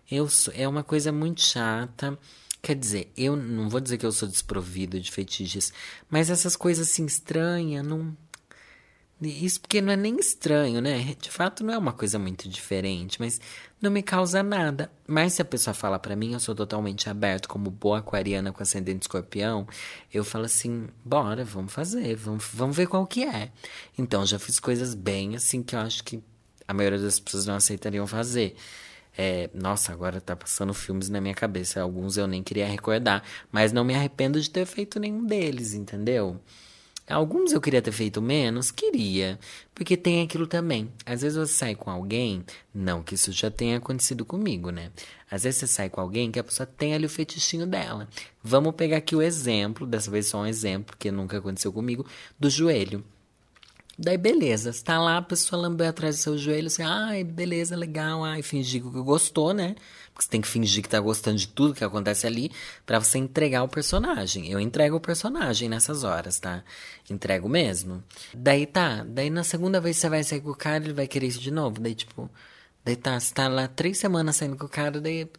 Eu 0.10 0.30
sou, 0.30 0.54
é 0.56 0.66
uma 0.66 0.84
coisa 0.84 1.12
muito 1.12 1.42
chata. 1.42 2.18
Quer 2.62 2.76
dizer, 2.76 3.12
eu 3.18 3.36
não 3.36 3.68
vou 3.68 3.82
dizer 3.82 3.98
que 3.98 4.06
eu 4.06 4.12
sou 4.12 4.30
desprovida 4.30 5.00
de 5.00 5.12
fetiches, 5.12 5.74
mas 6.10 6.30
essas 6.30 6.56
coisas 6.56 6.90
assim 6.90 7.06
estranhas, 7.06 7.86
não 7.86 8.16
isso 9.22 9.62
porque 9.62 9.82
não 9.82 9.94
é 9.94 9.96
nem 9.96 10.18
estranho, 10.20 10.82
né? 10.82 11.16
De 11.20 11.30
fato, 11.30 11.64
não 11.64 11.74
é 11.74 11.78
uma 11.78 11.94
coisa 11.94 12.18
muito 12.18 12.50
diferente, 12.50 13.20
mas 13.20 13.40
não 13.80 13.92
me 13.92 14.02
causa 14.02 14.42
nada. 14.42 14.92
Mas 15.08 15.34
se 15.34 15.42
a 15.42 15.46
pessoa 15.46 15.74
fala 15.74 16.00
para 16.00 16.16
mim, 16.16 16.34
eu 16.34 16.40
sou 16.40 16.56
totalmente 16.56 17.10
aberto, 17.10 17.48
como 17.48 17.70
boa 17.70 18.00
aquariana 18.00 18.52
com 18.52 18.64
ascendente 18.64 19.04
escorpião, 19.04 19.68
eu 20.12 20.24
falo 20.24 20.46
assim: 20.46 20.88
bora, 21.06 21.44
vamos 21.44 21.72
fazer, 21.72 22.16
vamos, 22.16 22.46
vamos 22.54 22.76
ver 22.76 22.88
qual 22.88 23.06
que 23.06 23.24
é. 23.24 23.52
Então, 23.98 24.26
já 24.26 24.40
fiz 24.40 24.60
coisas 24.60 24.96
bem 24.96 25.36
assim 25.36 25.62
que 25.62 25.76
eu 25.76 25.80
acho 25.80 26.04
que 26.04 26.24
a 26.68 26.74
maioria 26.74 27.00
das 27.00 27.20
pessoas 27.20 27.46
não 27.46 27.56
aceitariam 27.56 28.08
fazer. 28.08 28.56
É, 29.18 29.50
nossa, 29.54 29.92
agora 29.92 30.22
tá 30.22 30.36
passando 30.36 30.74
filmes 30.74 31.10
na 31.10 31.22
minha 31.22 31.36
cabeça. 31.36 31.82
Alguns 31.82 32.18
eu 32.18 32.28
nem 32.28 32.42
queria 32.42 32.68
recordar, 32.68 33.24
mas 33.52 33.72
não 33.72 33.84
me 33.84 33.94
arrependo 33.94 34.40
de 34.42 34.50
ter 34.50 34.66
feito 34.66 35.00
nenhum 35.00 35.26
deles, 35.26 35.74
entendeu? 35.74 36.40
Alguns 37.12 37.52
eu 37.52 37.60
queria 37.60 37.82
ter 37.82 37.92
feito 37.92 38.22
menos, 38.22 38.72
queria, 38.72 39.38
porque 39.76 39.98
tem 39.98 40.22
aquilo 40.22 40.48
também. 40.48 40.92
Às 41.06 41.22
vezes 41.22 41.38
você 41.38 41.54
sai 41.54 41.76
com 41.76 41.92
alguém, 41.92 42.44
não 42.74 43.04
que 43.04 43.16
isso 43.16 43.32
já 43.32 43.52
tenha 43.52 43.78
acontecido 43.78 44.24
comigo, 44.24 44.70
né? 44.70 44.92
Às 45.30 45.44
vezes 45.44 45.60
você 45.60 45.68
sai 45.68 45.90
com 45.90 46.00
alguém 46.00 46.32
que 46.32 46.40
a 46.40 46.44
pessoa 46.44 46.66
tem 46.66 46.94
ali 46.94 47.06
o 47.06 47.10
fetichinho 47.10 47.68
dela. 47.68 48.08
Vamos 48.44 48.76
pegar 48.76 48.98
aqui 48.98 49.16
o 49.16 49.22
exemplo, 49.22 49.86
dessa 49.86 50.10
vez 50.10 50.28
só 50.28 50.40
um 50.40 50.46
exemplo, 50.46 50.96
porque 50.96 51.12
nunca 51.12 51.38
aconteceu 51.38 51.72
comigo, 51.72 52.06
do 52.40 52.50
joelho. 52.50 53.04
Daí, 54.04 54.18
beleza, 54.18 54.72
está 54.72 55.00
lá, 55.00 55.18
a 55.18 55.22
pessoa 55.22 55.62
lambeu 55.62 55.88
atrás 55.88 56.18
do 56.18 56.22
seu 56.22 56.36
joelho, 56.36 56.66
assim, 56.66 56.82
ai, 56.82 57.24
beleza, 57.24 57.76
legal, 57.76 58.24
ai, 58.24 58.42
fingir 58.42 58.82
que 58.82 58.90
gostou, 58.90 59.54
né? 59.54 59.76
Porque 60.12 60.24
você 60.24 60.30
tem 60.30 60.42
que 60.42 60.48
fingir 60.48 60.82
que 60.82 60.90
tá 60.90 61.00
gostando 61.00 61.38
de 61.38 61.48
tudo 61.48 61.76
que 61.76 61.84
acontece 61.84 62.26
ali 62.26 62.52
para 62.84 63.00
você 63.00 63.20
entregar 63.20 63.62
o 63.62 63.68
personagem. 63.68 64.52
Eu 64.52 64.60
entrego 64.60 64.96
o 64.96 65.00
personagem 65.00 65.70
nessas 65.70 66.04
horas, 66.04 66.40
tá? 66.40 66.64
Entrego 67.12 67.48
mesmo. 67.48 68.04
Daí 68.34 68.66
tá, 68.66 69.04
daí 69.08 69.30
na 69.30 69.44
segunda 69.44 69.80
vez 69.80 69.98
você 69.98 70.10
vai 70.10 70.24
sair 70.24 70.42
com 70.42 70.50
o 70.50 70.56
cara, 70.56 70.84
ele 70.84 70.94
vai 70.94 71.08
querer 71.08 71.28
isso 71.28 71.40
de 71.40 71.52
novo. 71.52 71.80
Daí, 71.80 71.94
tipo, 71.94 72.28
daí 72.84 72.96
tá, 72.96 73.20
você 73.20 73.32
tá 73.32 73.48
lá 73.48 73.68
três 73.68 74.00
semanas 74.00 74.36
saindo 74.36 74.58
com 74.58 74.66
o 74.66 74.70
cara, 74.70 75.00
daí. 75.00 75.30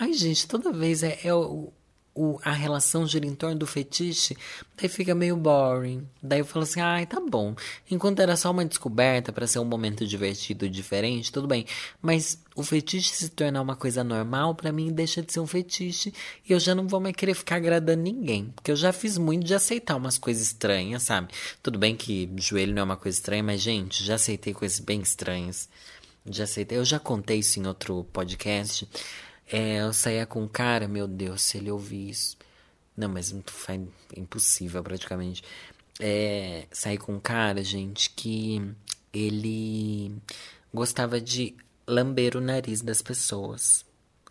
Ai, 0.00 0.12
gente, 0.12 0.48
toda 0.48 0.72
vez 0.72 1.04
é, 1.04 1.20
é 1.22 1.32
o, 1.32 1.72
o, 2.18 2.40
a 2.42 2.50
relação 2.50 3.06
gira 3.06 3.24
em 3.24 3.34
torno 3.34 3.54
do 3.54 3.66
fetiche, 3.66 4.36
daí 4.76 4.88
fica 4.88 5.14
meio 5.14 5.36
boring. 5.36 6.04
Daí 6.20 6.40
eu 6.40 6.44
falo 6.44 6.64
assim, 6.64 6.80
ai, 6.80 7.06
tá 7.06 7.20
bom. 7.20 7.54
Enquanto 7.88 8.18
era 8.18 8.36
só 8.36 8.50
uma 8.50 8.64
descoberta 8.64 9.32
para 9.32 9.46
ser 9.46 9.60
um 9.60 9.64
momento 9.64 10.04
divertido 10.04 10.68
diferente, 10.68 11.30
tudo 11.30 11.46
bem. 11.46 11.64
Mas 12.02 12.42
o 12.56 12.64
fetiche 12.64 13.14
se 13.14 13.28
tornar 13.28 13.62
uma 13.62 13.76
coisa 13.76 14.02
normal, 14.02 14.52
para 14.56 14.72
mim 14.72 14.92
deixa 14.92 15.22
de 15.22 15.32
ser 15.32 15.38
um 15.38 15.46
fetiche 15.46 16.12
e 16.48 16.52
eu 16.52 16.58
já 16.58 16.74
não 16.74 16.88
vou 16.88 16.98
mais 16.98 17.14
querer 17.14 17.34
ficar 17.34 17.54
agradando 17.54 18.02
ninguém. 18.02 18.52
Porque 18.56 18.72
eu 18.72 18.76
já 18.76 18.92
fiz 18.92 19.16
muito 19.16 19.46
de 19.46 19.54
aceitar 19.54 19.94
umas 19.94 20.18
coisas 20.18 20.42
estranhas, 20.42 21.04
sabe? 21.04 21.28
Tudo 21.62 21.78
bem 21.78 21.94
que 21.94 22.28
joelho 22.36 22.74
não 22.74 22.80
é 22.80 22.84
uma 22.84 22.96
coisa 22.96 23.16
estranha, 23.16 23.44
mas, 23.44 23.60
gente, 23.60 24.02
já 24.02 24.16
aceitei 24.16 24.52
coisas 24.52 24.80
bem 24.80 25.00
estranhas. 25.00 25.68
Já 26.26 26.44
aceitei. 26.44 26.76
Eu 26.78 26.84
já 26.84 26.98
contei 26.98 27.38
isso 27.38 27.60
em 27.60 27.66
outro 27.66 28.04
podcast. 28.12 28.88
É, 29.50 29.80
eu 29.80 29.92
saía 29.92 30.26
com 30.26 30.42
um 30.42 30.48
cara, 30.48 30.86
meu 30.86 31.08
Deus, 31.08 31.42
se 31.42 31.58
ele 31.58 31.70
ouvir 31.70 32.10
isso. 32.10 32.36
Não, 32.96 33.08
mas 33.08 33.34
faz 33.46 33.80
impossível 34.16 34.82
praticamente. 34.82 35.42
É, 36.00 36.66
saí 36.70 36.98
com 36.98 37.14
um 37.14 37.20
cara, 37.20 37.62
gente, 37.64 38.10
que 38.10 38.62
ele 39.12 40.12
gostava 40.72 41.20
de 41.20 41.56
lamber 41.86 42.36
o 42.36 42.40
nariz 42.40 42.82
das 42.82 43.02
pessoas. 43.02 43.84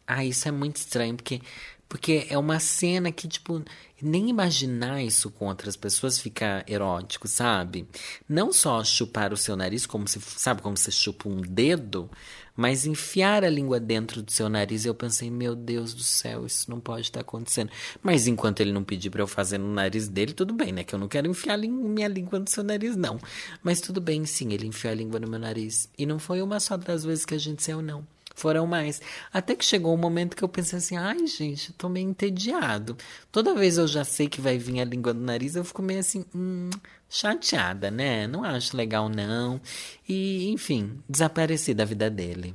Ah, 0.05 0.23
isso 0.23 0.47
é 0.47 0.51
muito 0.51 0.77
estranho, 0.77 1.15
porque, 1.15 1.41
porque 1.89 2.27
é 2.29 2.37
uma 2.37 2.59
cena 2.59 3.11
que, 3.11 3.27
tipo, 3.27 3.63
nem 4.01 4.29
imaginar 4.29 5.01
isso 5.01 5.31
com 5.31 5.47
outras 5.47 5.75
pessoas 5.75 6.19
fica 6.19 6.63
erótico, 6.67 7.27
sabe? 7.27 7.87
Não 8.27 8.51
só 8.51 8.83
chupar 8.83 9.31
o 9.33 9.37
seu 9.37 9.55
nariz, 9.55 9.85
como 9.85 10.07
se, 10.07 10.19
sabe, 10.21 10.61
como 10.61 10.75
se 10.75 10.91
chupa 10.91 11.29
um 11.29 11.41
dedo, 11.41 12.09
mas 12.55 12.85
enfiar 12.85 13.43
a 13.43 13.49
língua 13.49 13.79
dentro 13.79 14.21
do 14.21 14.31
seu 14.31 14.49
nariz. 14.49 14.85
Eu 14.85 14.93
pensei, 14.93 15.31
meu 15.31 15.55
Deus 15.55 15.93
do 15.93 16.03
céu, 16.03 16.45
isso 16.45 16.69
não 16.69 16.79
pode 16.79 17.03
estar 17.03 17.21
acontecendo. 17.21 17.71
Mas 18.03 18.27
enquanto 18.27 18.59
ele 18.59 18.73
não 18.73 18.83
pedir 18.83 19.09
para 19.09 19.21
eu 19.21 19.27
fazer 19.27 19.57
no 19.57 19.73
nariz 19.73 20.07
dele, 20.07 20.33
tudo 20.33 20.53
bem, 20.53 20.71
né? 20.73 20.83
Que 20.83 20.93
eu 20.93 20.99
não 20.99 21.07
quero 21.07 21.29
enfiar 21.29 21.57
minha 21.57 22.07
língua 22.07 22.39
no 22.39 22.49
seu 22.49 22.63
nariz, 22.63 22.95
não. 22.95 23.19
Mas 23.63 23.79
tudo 23.79 24.01
bem, 24.01 24.25
sim, 24.25 24.51
ele 24.53 24.67
enfiou 24.67 24.91
a 24.91 24.95
língua 24.95 25.19
no 25.19 25.27
meu 25.29 25.39
nariz. 25.39 25.89
E 25.97 26.05
não 26.05 26.19
foi 26.19 26.41
uma 26.41 26.59
só 26.59 26.75
das 26.75 27.05
vezes 27.05 27.25
que 27.25 27.35
a 27.35 27.39
gente 27.39 27.63
saiu, 27.63 27.81
não 27.81 28.05
foram 28.37 28.67
mais. 28.67 29.01
Até 29.33 29.55
que 29.55 29.65
chegou 29.65 29.93
um 29.93 29.97
momento 29.97 30.37
que 30.37 30.43
eu 30.43 30.47
pensei 30.47 30.77
assim: 30.77 30.95
ai, 30.95 31.25
gente, 31.25 31.73
tô 31.73 31.89
meio 31.89 32.07
entediado. 32.07 32.95
Toda 33.31 33.55
vez 33.55 33.77
eu 33.77 33.87
já 33.87 34.03
sei 34.03 34.29
que 34.29 34.39
vai 34.39 34.57
vir 34.57 34.79
a 34.79 34.85
língua 34.85 35.13
do 35.13 35.19
nariz, 35.19 35.55
eu 35.55 35.63
fico 35.63 35.81
meio 35.81 35.99
assim, 35.99 36.23
hum, 36.33 36.69
chateada, 37.09 37.89
né? 37.89 38.27
Não 38.27 38.43
acho 38.43 38.77
legal, 38.77 39.09
não. 39.09 39.59
E, 40.07 40.49
enfim, 40.51 41.01
desapareci 41.09 41.73
da 41.73 41.83
vida 41.83 42.09
dele. 42.09 42.53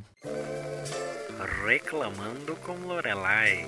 Reclamando 1.66 2.54
com 2.56 2.74
Lorelai. 2.86 3.66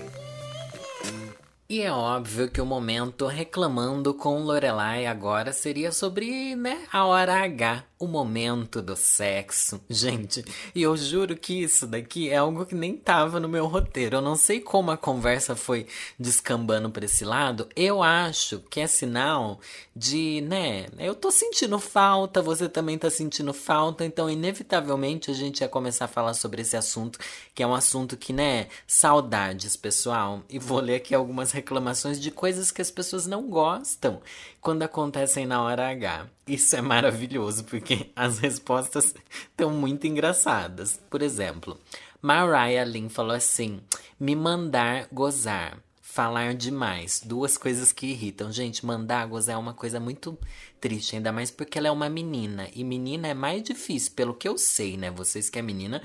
E 1.66 1.80
é 1.80 1.90
óbvio 1.90 2.50
que 2.50 2.60
o 2.60 2.66
momento 2.66 3.26
reclamando 3.26 4.12
com 4.12 4.42
Lorelai 4.42 5.06
agora 5.06 5.50
seria 5.50 5.90
sobre, 5.92 6.54
né, 6.54 6.86
a 6.92 7.06
hora 7.06 7.42
H, 7.42 7.82
o 7.98 8.06
momento 8.06 8.82
do 8.82 8.94
sexo. 8.94 9.80
Gente, 9.88 10.44
e 10.74 10.82
eu 10.82 10.94
juro 10.94 11.34
que 11.34 11.62
isso 11.62 11.86
daqui 11.86 12.28
é 12.28 12.36
algo 12.36 12.66
que 12.66 12.74
nem 12.74 12.94
tava 12.94 13.40
no 13.40 13.48
meu 13.48 13.66
roteiro. 13.66 14.16
Eu 14.16 14.20
não 14.20 14.36
sei 14.36 14.60
como 14.60 14.90
a 14.90 14.96
conversa 14.98 15.56
foi 15.56 15.86
descambando 16.20 16.90
para 16.90 17.06
esse 17.06 17.24
lado. 17.24 17.66
Eu 17.74 18.02
acho 18.02 18.60
que 18.68 18.80
é 18.80 18.86
sinal 18.86 19.58
de, 19.96 20.42
né, 20.42 20.84
eu 20.98 21.14
tô 21.14 21.30
sentindo 21.30 21.78
falta, 21.78 22.42
você 22.42 22.68
também 22.68 22.98
tá 22.98 23.08
sentindo 23.08 23.54
falta, 23.54 24.04
então 24.04 24.28
inevitavelmente 24.28 25.30
a 25.30 25.34
gente 25.34 25.60
ia 25.62 25.68
começar 25.68 26.04
a 26.04 26.08
falar 26.08 26.34
sobre 26.34 26.60
esse 26.60 26.76
assunto, 26.76 27.18
que 27.54 27.62
é 27.62 27.66
um 27.66 27.74
assunto 27.74 28.18
que, 28.18 28.34
né, 28.34 28.66
saudades, 28.86 29.76
pessoal. 29.76 30.42
E 30.50 30.58
vou 30.58 30.78
ler 30.78 30.96
aqui 30.96 31.14
algumas 31.14 31.53
reclamações 31.54 32.20
de 32.20 32.30
coisas 32.30 32.70
que 32.70 32.82
as 32.82 32.90
pessoas 32.90 33.26
não 33.26 33.48
gostam 33.48 34.20
quando 34.60 34.82
acontecem 34.82 35.46
na 35.46 35.62
hora 35.62 35.88
H. 35.88 36.26
Isso 36.46 36.76
é 36.76 36.82
maravilhoso 36.82 37.64
porque 37.64 38.10
as 38.14 38.38
respostas 38.38 39.14
estão 39.50 39.70
muito 39.70 40.06
engraçadas. 40.06 41.00
Por 41.08 41.22
exemplo, 41.22 41.80
Mariah 42.20 42.84
Lynn 42.84 43.08
falou 43.08 43.34
assim: 43.34 43.80
me 44.18 44.36
mandar 44.36 45.08
gozar. 45.12 45.78
Falar 46.00 46.54
demais. 46.54 47.20
Duas 47.24 47.58
coisas 47.58 47.92
que 47.92 48.06
irritam. 48.06 48.52
Gente, 48.52 48.86
mandar 48.86 49.26
gozar 49.26 49.56
é 49.56 49.58
uma 49.58 49.74
coisa 49.74 49.98
muito 49.98 50.38
triste, 50.80 51.16
ainda 51.16 51.32
mais 51.32 51.50
porque 51.50 51.76
ela 51.76 51.88
é 51.88 51.90
uma 51.90 52.08
menina. 52.08 52.68
E 52.72 52.84
menina 52.84 53.26
é 53.26 53.34
mais 53.34 53.64
difícil, 53.64 54.12
pelo 54.12 54.32
que 54.32 54.46
eu 54.46 54.56
sei, 54.56 54.96
né? 54.96 55.10
Vocês 55.10 55.50
que 55.50 55.58
é 55.58 55.62
menina, 55.62 56.00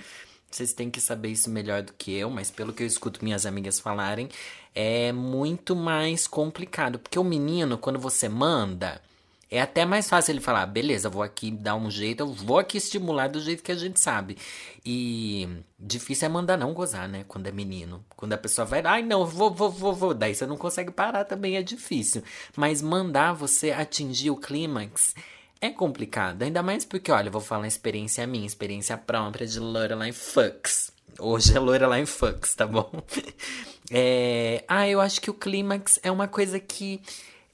vocês 0.50 0.74
têm 0.74 0.90
que 0.90 1.00
saber 1.02 1.30
isso 1.30 1.50
melhor 1.50 1.82
do 1.84 1.94
que 1.94 2.14
eu, 2.14 2.30
mas 2.30 2.50
pelo 2.52 2.74
que 2.74 2.84
eu 2.84 2.88
escuto 2.88 3.24
minhas 3.24 3.46
amigas 3.46 3.80
falarem, 3.80 4.30
é 4.74 5.12
muito 5.12 5.76
mais 5.76 6.28
complicado. 6.28 7.00
Porque 7.00 7.20
o 7.20 7.24
menino, 7.24 7.78
quando 7.78 8.00
você 8.00 8.28
manda, 8.30 9.02
É 9.52 9.60
até 9.62 9.84
mais 9.84 10.08
fácil 10.08 10.32
ele 10.34 10.42
falar, 10.42 10.68
beleza, 10.68 11.10
vou 11.10 11.24
aqui 11.24 11.50
dar 11.50 11.76
um 11.76 11.90
jeito, 11.90 12.22
eu 12.22 12.32
vou 12.32 12.60
aqui 12.60 12.78
estimular 12.78 13.28
do 13.28 13.42
jeito 13.42 13.64
que 13.64 13.72
a 13.72 13.76
gente 13.76 14.00
sabe. 14.00 14.38
E 14.86 15.50
difícil 15.80 16.28
é 16.28 16.30
mandar 16.30 16.56
não 16.56 16.72
gozar, 16.72 17.08
né? 17.10 17.26
Quando 17.28 17.48
é 17.48 17.52
menino. 17.52 18.06
Quando 18.16 18.34
a 18.34 18.38
pessoa 18.38 18.64
vai, 18.66 18.82
ai 18.86 19.02
não, 19.02 19.26
vou, 19.26 19.52
vou, 19.52 19.72
vou, 19.72 19.94
vou. 19.94 20.14
Daí 20.14 20.36
você 20.36 20.46
não 20.46 20.56
consegue 20.58 20.92
parar 20.92 21.26
também, 21.26 21.58
é 21.58 21.64
difícil. 21.64 22.22
Mas 22.56 22.82
mandar 22.82 23.34
você 23.34 23.72
atingir 23.72 24.30
o 24.30 24.38
clímax 24.38 25.16
é 25.62 25.70
complicado. 25.70 26.44
Ainda 26.44 26.64
mais 26.64 26.86
porque, 26.86 27.12
olha, 27.12 27.28
eu 27.28 27.32
vou 27.32 27.42
falar 27.42 27.68
experiência 27.68 28.26
minha, 28.26 28.46
experiência 28.46 28.98
própria 28.98 29.46
de 29.46 29.60
Lorelai 29.60 30.12
Fucks. 30.12 30.92
Hoje 31.20 31.56
é 31.56 31.60
Lorelai 31.60 32.06
Fucks, 32.06 32.56
tá 32.56 32.66
bom? 32.68 32.90
É... 33.92 34.64
Ah, 34.68 34.88
eu 34.88 35.02
acho 35.02 35.20
que 35.20 35.32
o 35.32 35.34
clímax 35.34 36.00
é 36.04 36.12
uma 36.12 36.28
coisa 36.28 36.60
que 36.60 37.02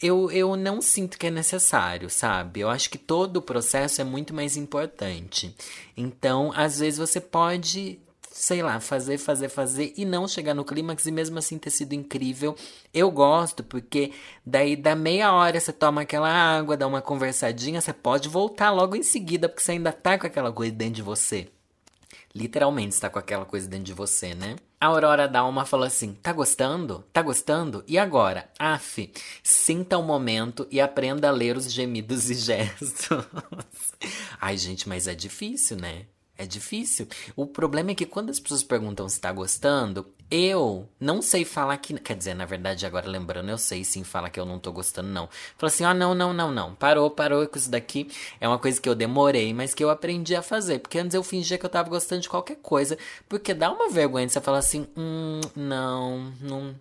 eu, 0.01 0.29
eu 0.31 0.55
não 0.57 0.81
sinto 0.81 1.17
que 1.17 1.27
é 1.27 1.31
necessário, 1.31 2.09
sabe? 2.09 2.59
Eu 2.59 2.69
acho 2.69 2.89
que 2.89 2.97
todo 2.97 3.37
o 3.37 3.41
processo 3.41 4.01
é 4.01 4.03
muito 4.03 4.33
mais 4.33 4.57
importante. 4.57 5.55
Então, 5.95 6.51
às 6.53 6.79
vezes 6.79 6.99
você 6.99 7.21
pode, 7.21 7.97
sei 8.37 8.61
lá, 8.61 8.81
fazer, 8.81 9.17
fazer, 9.17 9.47
fazer 9.47 9.93
e 9.95 10.03
não 10.03 10.27
chegar 10.27 10.53
no 10.53 10.65
clímax 10.65 11.05
e 11.05 11.11
mesmo 11.11 11.39
assim 11.39 11.57
ter 11.57 11.69
sido 11.69 11.93
incrível. 11.93 12.53
Eu 12.93 13.09
gosto 13.09 13.63
porque 13.63 14.11
daí 14.45 14.75
da 14.75 14.93
meia 14.93 15.31
hora 15.31 15.57
você 15.57 15.71
toma 15.71 16.01
aquela 16.01 16.29
água, 16.29 16.75
dá 16.75 16.85
uma 16.85 17.01
conversadinha, 17.01 17.79
você 17.79 17.93
pode 17.93 18.27
voltar 18.27 18.71
logo 18.71 18.93
em 18.97 19.03
seguida 19.03 19.47
porque 19.47 19.63
você 19.63 19.71
ainda 19.71 19.93
tá 19.93 20.19
com 20.19 20.27
aquela 20.27 20.51
coisa 20.51 20.73
dentro 20.73 20.95
de 20.95 21.01
você. 21.01 21.47
Literalmente 22.35 22.93
está 22.93 23.09
com 23.09 23.17
aquela 23.17 23.45
coisa 23.45 23.69
dentro 23.69 23.85
de 23.85 23.93
você, 23.93 24.35
né? 24.35 24.57
A 24.81 24.87
Aurora 24.87 25.29
Dalma 25.29 25.65
falou 25.65 25.87
assim: 25.87 26.13
tá 26.13 26.33
gostando? 26.33 27.05
Tá 27.13 27.21
gostando? 27.21 27.85
E 27.87 27.97
agora? 27.97 28.49
Af, 28.59 29.09
sinta 29.41 29.97
o 29.97 30.03
momento 30.03 30.67
e 30.69 30.81
aprenda 30.81 31.29
a 31.29 31.31
ler 31.31 31.55
os 31.55 31.71
gemidos 31.71 32.29
e 32.29 32.33
gestos. 32.35 33.25
Ai, 34.41 34.57
gente, 34.57 34.89
mas 34.89 35.07
é 35.07 35.15
difícil, 35.15 35.77
né? 35.77 36.07
É 36.37 36.45
difícil. 36.45 37.07
O 37.35 37.47
problema 37.47 37.91
é 37.91 37.95
que 37.95 38.05
quando 38.05 38.29
as 38.29 38.39
pessoas 38.39 38.61
perguntam 38.61 39.07
se 39.07 39.21
tá 39.21 39.31
gostando, 39.31 40.05
eu 40.29 40.89
não 40.99 41.21
sei 41.21 41.45
falar 41.45 41.77
que. 41.77 41.93
Quer 41.93 42.15
dizer, 42.15 42.33
na 42.33 42.45
verdade, 42.45 42.85
agora 42.85 43.07
lembrando, 43.07 43.49
eu 43.49 43.57
sei 43.57 43.85
sim 43.85 44.03
falar 44.03 44.29
que 44.29 44.39
eu 44.39 44.45
não 44.45 44.59
tô 44.59 44.71
gostando, 44.71 45.07
não. 45.07 45.29
Fala 45.57 45.71
assim: 45.71 45.85
oh, 45.85 45.93
não, 45.93 46.13
não, 46.13 46.33
não, 46.33 46.51
não. 46.51 46.75
Parou, 46.75 47.09
parou 47.09 47.47
com 47.47 47.57
isso 47.57 47.71
daqui. 47.71 48.09
É 48.41 48.47
uma 48.47 48.59
coisa 48.59 48.81
que 48.81 48.89
eu 48.89 48.95
demorei, 48.95 49.53
mas 49.53 49.73
que 49.73 49.83
eu 49.83 49.89
aprendi 49.89 50.35
a 50.35 50.41
fazer. 50.41 50.79
Porque 50.79 50.99
antes 50.99 51.13
eu 51.13 51.23
fingia 51.23 51.57
que 51.57 51.65
eu 51.65 51.69
tava 51.69 51.89
gostando 51.89 52.21
de 52.21 52.29
qualquer 52.29 52.57
coisa. 52.57 52.97
Porque 53.29 53.53
dá 53.53 53.71
uma 53.71 53.89
vergonha 53.89 54.25
de 54.25 54.33
você 54.33 54.41
falar 54.41 54.57
assim: 54.59 54.87
hum, 54.97 55.39
não, 55.55 56.33
não. 56.41 56.75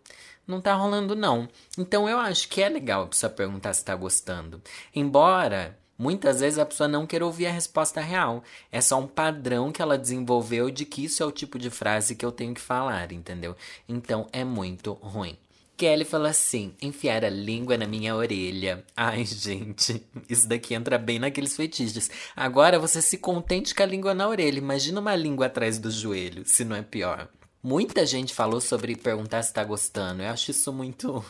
Não 0.46 0.60
tá 0.60 0.74
rolando, 0.74 1.14
não. 1.16 1.48
Então 1.78 2.08
eu 2.08 2.18
acho 2.18 2.48
que 2.48 2.60
é 2.60 2.68
legal 2.68 3.04
a 3.04 3.06
pessoa 3.06 3.30
perguntar 3.30 3.72
se 3.72 3.84
tá 3.84 3.94
gostando. 3.94 4.60
Embora 4.94 5.78
Muitas 5.96 6.40
vezes 6.40 6.58
a 6.58 6.66
pessoa 6.66 6.88
não 6.88 7.06
quer 7.06 7.22
ouvir 7.22 7.46
a 7.46 7.52
resposta 7.52 8.00
real. 8.00 8.42
É 8.70 8.80
só 8.80 8.98
um 8.98 9.06
padrão 9.06 9.70
que 9.70 9.80
ela 9.80 9.96
desenvolveu 9.96 10.70
de 10.70 10.84
que 10.84 11.04
isso 11.04 11.22
é 11.22 11.26
o 11.26 11.32
tipo 11.32 11.58
de 11.58 11.70
frase 11.70 12.16
que 12.16 12.24
eu 12.24 12.32
tenho 12.32 12.54
que 12.54 12.60
falar, 12.60 13.12
entendeu? 13.12 13.56
Então 13.88 14.26
é 14.32 14.44
muito 14.44 14.92
ruim. 14.94 15.38
Kelly 15.76 16.04
fala 16.04 16.30
assim: 16.30 16.74
enfiar 16.80 17.24
a 17.24 17.30
língua 17.30 17.76
na 17.76 17.86
minha 17.86 18.14
orelha. 18.14 18.84
Ai, 18.96 19.24
gente, 19.26 20.04
isso 20.28 20.48
daqui 20.48 20.74
entra 20.74 20.98
bem 20.98 21.18
naqueles 21.18 21.56
fetiches. 21.56 22.10
Agora 22.34 22.78
você 22.78 23.02
se 23.02 23.18
contente 23.18 23.74
com 23.74 23.82
a 23.82 23.86
língua 23.86 24.14
na 24.14 24.28
orelha. 24.28 24.58
Imagina 24.58 25.00
uma 25.00 25.16
língua 25.16 25.46
atrás 25.46 25.78
do 25.78 25.90
joelho, 25.90 26.44
se 26.46 26.64
não 26.64 26.76
é 26.76 26.82
pior. 26.82 27.28
Muita 27.62 28.04
gente 28.04 28.34
falou 28.34 28.60
sobre 28.60 28.94
perguntar 28.94 29.42
se 29.42 29.52
tá 29.52 29.64
gostando. 29.64 30.22
Eu 30.22 30.28
acho 30.28 30.50
isso 30.50 30.72
muito 30.72 31.24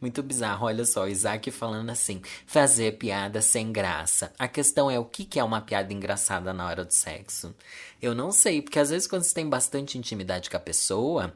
muito 0.00 0.22
bizarro, 0.22 0.66
olha 0.66 0.84
só, 0.84 1.06
Isaac 1.06 1.50
falando 1.50 1.90
assim: 1.90 2.22
fazer 2.46 2.98
piada 2.98 3.40
sem 3.40 3.72
graça. 3.72 4.32
A 4.38 4.48
questão 4.48 4.90
é 4.90 4.98
o 4.98 5.04
que 5.04 5.38
é 5.38 5.44
uma 5.44 5.60
piada 5.60 5.92
engraçada 5.92 6.52
na 6.52 6.66
hora 6.66 6.84
do 6.84 6.92
sexo? 6.92 7.54
Eu 8.00 8.14
não 8.14 8.30
sei, 8.30 8.62
porque 8.62 8.78
às 8.78 8.90
vezes 8.90 9.06
quando 9.06 9.22
você 9.22 9.34
tem 9.34 9.48
bastante 9.48 9.98
intimidade 9.98 10.50
com 10.50 10.56
a 10.56 10.60
pessoa, 10.60 11.34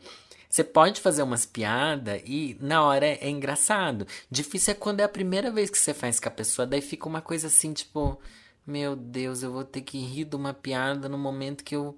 você 0.49 0.65
pode 0.65 1.01
fazer 1.01 1.23
umas 1.23 1.47
piadas 1.47 2.21
e 2.27 2.57
na 2.61 2.83
hora 2.83 3.07
é, 3.07 3.19
é 3.23 3.31
engraçado. 3.31 4.07
Difícil 4.31 4.73
é 4.73 4.75
quando 4.75 5.01
é 5.01 5.05
a 5.05 5.09
primeira 5.09 5.51
vez 5.51 5.71
que 5.71 5.79
você 5.79 5.95
faz 5.95 6.19
com 6.19 6.29
a 6.29 6.33
pessoa, 6.33 6.67
daí 6.67 6.81
fica 6.81 7.09
uma 7.09 7.23
coisa 7.23 7.47
assim, 7.47 7.73
tipo, 7.73 8.21
meu 8.67 8.97
Deus, 8.97 9.43
eu 9.43 9.53
vou 9.53 9.65
ter 9.65 9.83
que 9.83 9.99
rir 9.99 10.25
de 10.25 10.35
uma 10.35 10.53
piada 10.53 11.09
no 11.09 11.17
momento 11.17 11.65
que 11.65 11.77
eu 11.77 11.97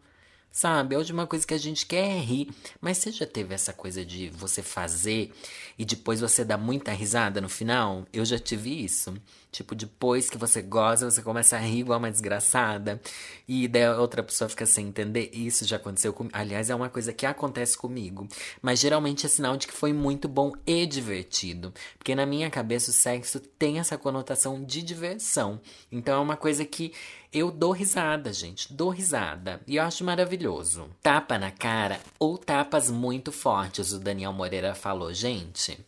Sabe? 0.52 0.94
A 0.94 0.98
última 0.98 1.26
coisa 1.26 1.46
que 1.46 1.54
a 1.54 1.58
gente 1.58 1.86
quer 1.86 2.10
é 2.10 2.18
rir. 2.18 2.50
Mas 2.78 2.98
você 2.98 3.10
já 3.10 3.26
teve 3.26 3.54
essa 3.54 3.72
coisa 3.72 4.04
de 4.04 4.28
você 4.28 4.62
fazer 4.62 5.32
e 5.78 5.84
depois 5.84 6.20
você 6.20 6.44
dá 6.44 6.58
muita 6.58 6.92
risada 6.92 7.40
no 7.40 7.48
final? 7.48 8.04
Eu 8.12 8.22
já 8.24 8.38
tive 8.38 8.84
isso. 8.84 9.14
Tipo, 9.50 9.74
depois 9.74 10.28
que 10.30 10.38
você 10.38 10.60
goza, 10.60 11.10
você 11.10 11.22
começa 11.22 11.56
a 11.56 11.58
rir 11.58 11.80
igual 11.80 11.98
uma 11.98 12.10
desgraçada. 12.10 13.00
E 13.48 13.66
daí 13.66 13.84
a 13.84 13.98
outra 13.98 14.22
pessoa 14.22 14.48
fica 14.48 14.66
sem 14.66 14.88
entender. 14.88 15.30
Isso 15.32 15.64
já 15.64 15.76
aconteceu 15.76 16.12
comigo. 16.12 16.36
Aliás, 16.36 16.68
é 16.68 16.74
uma 16.74 16.90
coisa 16.90 17.12
que 17.12 17.24
acontece 17.24 17.76
comigo. 17.76 18.28
Mas 18.60 18.78
geralmente 18.78 19.24
é 19.24 19.28
sinal 19.30 19.56
de 19.56 19.66
que 19.66 19.72
foi 19.72 19.92
muito 19.92 20.28
bom 20.28 20.52
e 20.66 20.84
divertido. 20.84 21.72
Porque 21.96 22.14
na 22.14 22.26
minha 22.26 22.50
cabeça 22.50 22.90
o 22.90 22.94
sexo 22.94 23.40
tem 23.40 23.78
essa 23.78 23.96
conotação 23.96 24.62
de 24.62 24.82
diversão. 24.82 25.60
Então 25.90 26.14
é 26.14 26.20
uma 26.20 26.36
coisa 26.36 26.64
que 26.64 26.92
eu 27.32 27.50
dou 27.50 27.72
risada, 27.72 28.32
gente. 28.32 28.72
Dou 28.72 28.90
risada. 28.90 29.60
E 29.66 29.76
eu 29.76 29.84
acho 29.84 30.04
maravilhoso. 30.04 30.88
Tapa 31.02 31.38
na 31.38 31.50
cara 31.50 31.98
ou 32.18 32.36
tapas 32.36 32.90
muito 32.90 33.32
fortes, 33.32 33.92
o 33.92 33.98
Daniel 33.98 34.32
Moreira 34.32 34.74
falou. 34.74 35.12
Gente, 35.14 35.78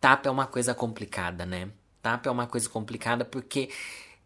tapa 0.00 0.28
é 0.28 0.32
uma 0.32 0.46
coisa 0.46 0.74
complicada, 0.74 1.44
né? 1.44 1.68
Tapa 2.02 2.30
é 2.30 2.32
uma 2.32 2.46
coisa 2.46 2.68
complicada 2.68 3.24
porque 3.26 3.68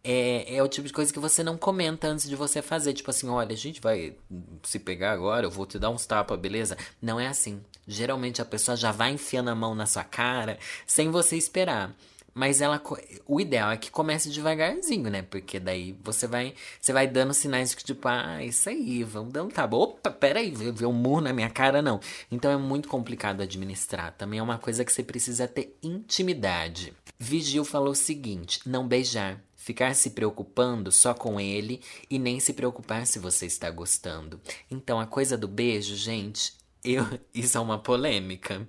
é, 0.04 0.56
é 0.56 0.62
o 0.62 0.68
tipo 0.68 0.86
de 0.86 0.92
coisa 0.92 1.12
que 1.12 1.18
você 1.18 1.42
não 1.42 1.56
comenta 1.56 2.06
antes 2.06 2.28
de 2.28 2.36
você 2.36 2.62
fazer. 2.62 2.92
Tipo 2.92 3.10
assim, 3.10 3.28
olha, 3.28 3.52
a 3.52 3.56
gente 3.56 3.80
vai 3.80 4.14
se 4.62 4.78
pegar 4.78 5.10
agora, 5.10 5.46
eu 5.46 5.50
vou 5.50 5.66
te 5.66 5.78
dar 5.78 5.90
uns 5.90 6.06
tapas, 6.06 6.38
beleza? 6.38 6.76
Não 7.02 7.18
é 7.18 7.26
assim. 7.26 7.60
Geralmente 7.86 8.40
a 8.40 8.44
pessoa 8.44 8.76
já 8.76 8.92
vai 8.92 9.10
enfiando 9.10 9.50
a 9.50 9.54
mão 9.56 9.74
na 9.74 9.86
sua 9.86 10.04
cara 10.04 10.58
sem 10.86 11.10
você 11.10 11.36
esperar. 11.36 11.92
Mas 12.34 12.60
ela, 12.60 12.82
o 13.26 13.40
ideal 13.40 13.70
é 13.70 13.76
que 13.76 13.90
comece 13.90 14.28
devagarzinho, 14.28 15.08
né? 15.08 15.22
Porque 15.22 15.60
daí 15.60 15.96
você 16.02 16.26
vai, 16.26 16.52
você 16.80 16.92
vai 16.92 17.06
dando 17.06 17.32
sinais 17.32 17.70
de 17.70 17.84
tipo, 17.84 18.08
ah, 18.08 18.42
isso 18.42 18.68
aí, 18.68 19.04
vamos 19.04 19.32
dar 19.32 19.44
um 19.44 19.48
tapa. 19.48 19.76
Opa, 19.76 20.10
peraí, 20.10 20.50
ver 20.50 20.86
um 20.86 20.92
murro 20.92 21.20
na 21.20 21.32
minha 21.32 21.48
cara, 21.48 21.80
não. 21.80 22.00
Então 22.30 22.50
é 22.50 22.56
muito 22.56 22.88
complicado 22.88 23.40
administrar. 23.40 24.12
Também 24.18 24.40
é 24.40 24.42
uma 24.42 24.58
coisa 24.58 24.84
que 24.84 24.92
você 24.92 25.04
precisa 25.04 25.46
ter 25.46 25.78
intimidade. 25.80 26.92
Vigil 27.18 27.64
falou 27.64 27.90
o 27.90 27.96
seguinte: 27.96 28.60
não 28.66 28.86
beijar. 28.86 29.40
Ficar 29.56 29.94
se 29.94 30.10
preocupando 30.10 30.92
só 30.92 31.14
com 31.14 31.40
ele 31.40 31.80
e 32.10 32.18
nem 32.18 32.38
se 32.38 32.52
preocupar 32.52 33.06
se 33.06 33.18
você 33.18 33.46
está 33.46 33.70
gostando. 33.70 34.38
Então 34.70 35.00
a 35.00 35.06
coisa 35.06 35.38
do 35.38 35.48
beijo, 35.48 35.96
gente, 35.96 36.52
eu, 36.84 37.02
isso 37.32 37.56
é 37.56 37.60
uma 37.60 37.78
polêmica. 37.78 38.66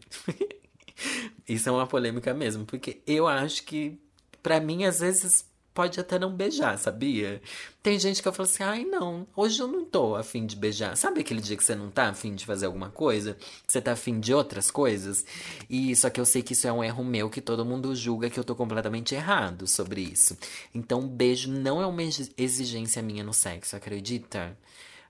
Isso 1.47 1.69
é 1.69 1.71
uma 1.71 1.87
polêmica 1.87 2.33
mesmo, 2.33 2.65
porque 2.65 3.01
eu 3.05 3.27
acho 3.27 3.63
que, 3.63 3.99
para 4.41 4.59
mim, 4.59 4.85
às 4.85 4.99
vezes 4.99 5.45
pode 5.75 5.99
até 5.99 6.17
não 6.17 6.33
beijar, 6.33 6.79
sabia? 6.79 7.41
Tem 7.83 7.99
gente 7.99 8.21
que 8.21 8.27
eu 8.27 8.31
falo 8.31 8.47
assim, 8.47 8.63
ai 8.63 8.85
não, 8.85 9.27
hoje 9.35 9.59
eu 9.59 9.67
não 9.67 9.83
tô 9.83 10.15
afim 10.15 10.45
de 10.45 10.55
beijar. 10.55 10.95
Sabe 10.95 11.19
aquele 11.19 11.41
dia 11.41 11.57
que 11.57 11.63
você 11.63 11.75
não 11.75 11.91
tá 11.91 12.07
afim 12.07 12.33
de 12.33 12.45
fazer 12.45 12.65
alguma 12.65 12.89
coisa? 12.89 13.33
Que 13.67 13.73
você 13.73 13.81
tá 13.81 13.91
afim 13.91 14.17
de 14.17 14.33
outras 14.33 14.71
coisas? 14.71 15.25
E 15.69 15.93
só 15.93 16.09
que 16.09 16.19
eu 16.19 16.25
sei 16.25 16.41
que 16.41 16.53
isso 16.53 16.65
é 16.65 16.71
um 16.71 16.81
erro 16.81 17.03
meu, 17.03 17.29
que 17.29 17.41
todo 17.41 17.65
mundo 17.65 17.93
julga 17.93 18.29
que 18.29 18.39
eu 18.39 18.43
tô 18.45 18.55
completamente 18.55 19.13
errado 19.13 19.67
sobre 19.67 20.01
isso. 20.01 20.37
Então, 20.73 21.05
beijo 21.05 21.51
não 21.51 21.81
é 21.81 21.85
uma 21.85 22.03
exigência 22.37 23.01
minha 23.01 23.23
no 23.23 23.33
sexo, 23.33 23.75
acredita? 23.75 24.57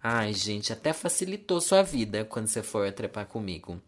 Ai, 0.02 0.34
gente, 0.34 0.74
até 0.74 0.94
facilitou 0.94 1.62
sua 1.62 1.84
vida 1.84 2.26
quando 2.26 2.48
você 2.48 2.64
for 2.64 2.92
trepar 2.92 3.28
comigo 3.28 3.80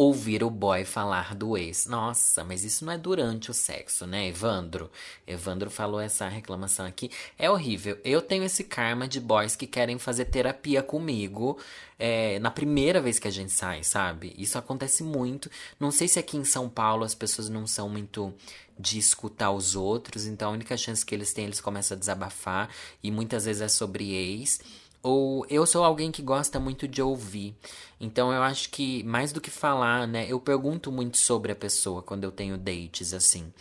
ouvir 0.00 0.42
o 0.42 0.48
boy 0.48 0.82
falar 0.86 1.34
do 1.34 1.58
ex. 1.58 1.84
Nossa, 1.84 2.42
mas 2.42 2.64
isso 2.64 2.86
não 2.86 2.92
é 2.94 2.96
durante 2.96 3.50
o 3.50 3.54
sexo, 3.54 4.06
né, 4.06 4.28
Evandro? 4.28 4.90
Evandro 5.26 5.70
falou 5.70 6.00
essa 6.00 6.26
reclamação 6.26 6.86
aqui. 6.86 7.10
É 7.38 7.50
horrível. 7.50 7.98
Eu 8.02 8.22
tenho 8.22 8.42
esse 8.42 8.64
karma 8.64 9.06
de 9.06 9.20
boys 9.20 9.56
que 9.56 9.66
querem 9.66 9.98
fazer 9.98 10.24
terapia 10.24 10.82
comigo 10.82 11.58
é, 11.98 12.38
na 12.38 12.50
primeira 12.50 12.98
vez 12.98 13.18
que 13.18 13.28
a 13.28 13.30
gente 13.30 13.52
sai, 13.52 13.84
sabe? 13.84 14.34
Isso 14.38 14.56
acontece 14.56 15.02
muito. 15.02 15.50
Não 15.78 15.90
sei 15.90 16.08
se 16.08 16.18
aqui 16.18 16.38
em 16.38 16.44
São 16.44 16.66
Paulo 16.66 17.04
as 17.04 17.14
pessoas 17.14 17.50
não 17.50 17.66
são 17.66 17.86
muito 17.86 18.32
de 18.78 18.98
escutar 18.98 19.50
os 19.50 19.76
outros, 19.76 20.24
então 20.24 20.48
a 20.48 20.52
única 20.54 20.78
chance 20.78 21.04
que 21.04 21.14
eles 21.14 21.34
têm, 21.34 21.44
eles 21.44 21.60
começam 21.60 21.94
a 21.94 22.00
desabafar, 22.00 22.70
e 23.02 23.10
muitas 23.10 23.44
vezes 23.44 23.60
é 23.60 23.68
sobre 23.68 24.14
ex. 24.14 24.60
Ou 25.02 25.46
eu 25.48 25.64
sou 25.66 25.84
alguém 25.84 26.10
que 26.10 26.22
gosta 26.22 26.60
muito 26.60 26.86
de 26.86 27.00
ouvir. 27.02 27.54
Então 28.00 28.32
eu 28.32 28.42
acho 28.42 28.70
que 28.70 29.02
mais 29.04 29.32
do 29.32 29.40
que 29.40 29.50
falar, 29.50 30.06
né, 30.06 30.26
eu 30.28 30.38
pergunto 30.40 30.92
muito 30.92 31.16
sobre 31.16 31.52
a 31.52 31.56
pessoa 31.56 32.02
quando 32.02 32.24
eu 32.24 32.32
tenho 32.32 32.58
dates 32.58 33.14
assim. 33.14 33.52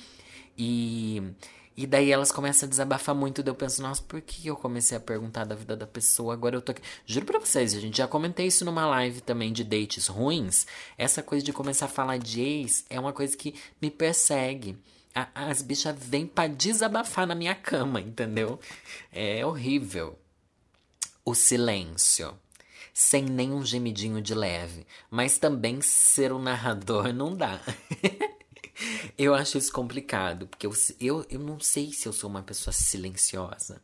E 0.57 1.23
e 1.79 1.87
daí 1.87 2.11
elas 2.11 2.29
começam 2.29 2.67
a 2.67 2.69
desabafar 2.69 3.15
muito, 3.15 3.41
daí 3.41 3.51
eu 3.51 3.55
penso, 3.55 3.81
nossa, 3.81 4.03
por 4.03 4.19
que 4.19 4.47
eu 4.47 4.57
comecei 4.57 4.97
a 4.97 4.99
perguntar 4.99 5.45
da 5.45 5.55
vida 5.55 5.77
da 5.77 5.87
pessoa? 5.87 6.33
Agora 6.33 6.57
eu 6.57 6.61
tô 6.61 6.73
aqui. 6.73 6.81
Juro 7.05 7.25
pra 7.25 7.39
vocês, 7.39 7.73
a 7.73 7.79
gente 7.79 7.99
já 7.99 8.05
comentei 8.05 8.47
isso 8.47 8.65
numa 8.65 8.85
live 8.85 9.21
também 9.21 9.53
de 9.53 9.63
dates 9.63 10.07
ruins. 10.07 10.67
Essa 10.97 11.23
coisa 11.23 11.45
de 11.45 11.53
começar 11.53 11.85
a 11.85 11.87
falar 11.87 12.17
de 12.17 12.41
ex 12.41 12.85
é 12.89 12.99
uma 12.99 13.13
coisa 13.13 13.37
que 13.37 13.55
me 13.81 13.89
persegue. 13.89 14.77
As 15.33 15.61
bichas 15.61 15.95
vêm 15.97 16.27
pra 16.27 16.47
desabafar 16.47 17.25
na 17.25 17.33
minha 17.33 17.55
cama, 17.55 18.01
entendeu? 18.01 18.59
É 19.09 19.45
horrível. 19.45 20.19
O 21.29 21.35
silêncio. 21.35 22.35
Sem 22.91 23.23
nenhum 23.23 23.63
gemidinho 23.63 24.19
de 24.19 24.33
leve. 24.33 24.87
Mas 25.11 25.37
também 25.37 25.79
ser 25.79 26.33
um 26.33 26.39
narrador 26.39 27.13
não 27.13 27.35
dá. 27.35 27.61
eu 29.15 29.35
acho 29.35 29.59
isso 29.59 29.71
complicado, 29.71 30.47
porque 30.47 30.65
eu, 30.65 30.73
eu, 30.99 31.23
eu 31.29 31.39
não 31.39 31.59
sei 31.59 31.91
se 31.91 32.07
eu 32.07 32.13
sou 32.13 32.31
uma 32.31 32.41
pessoa 32.41 32.73
silenciosa. 32.73 33.79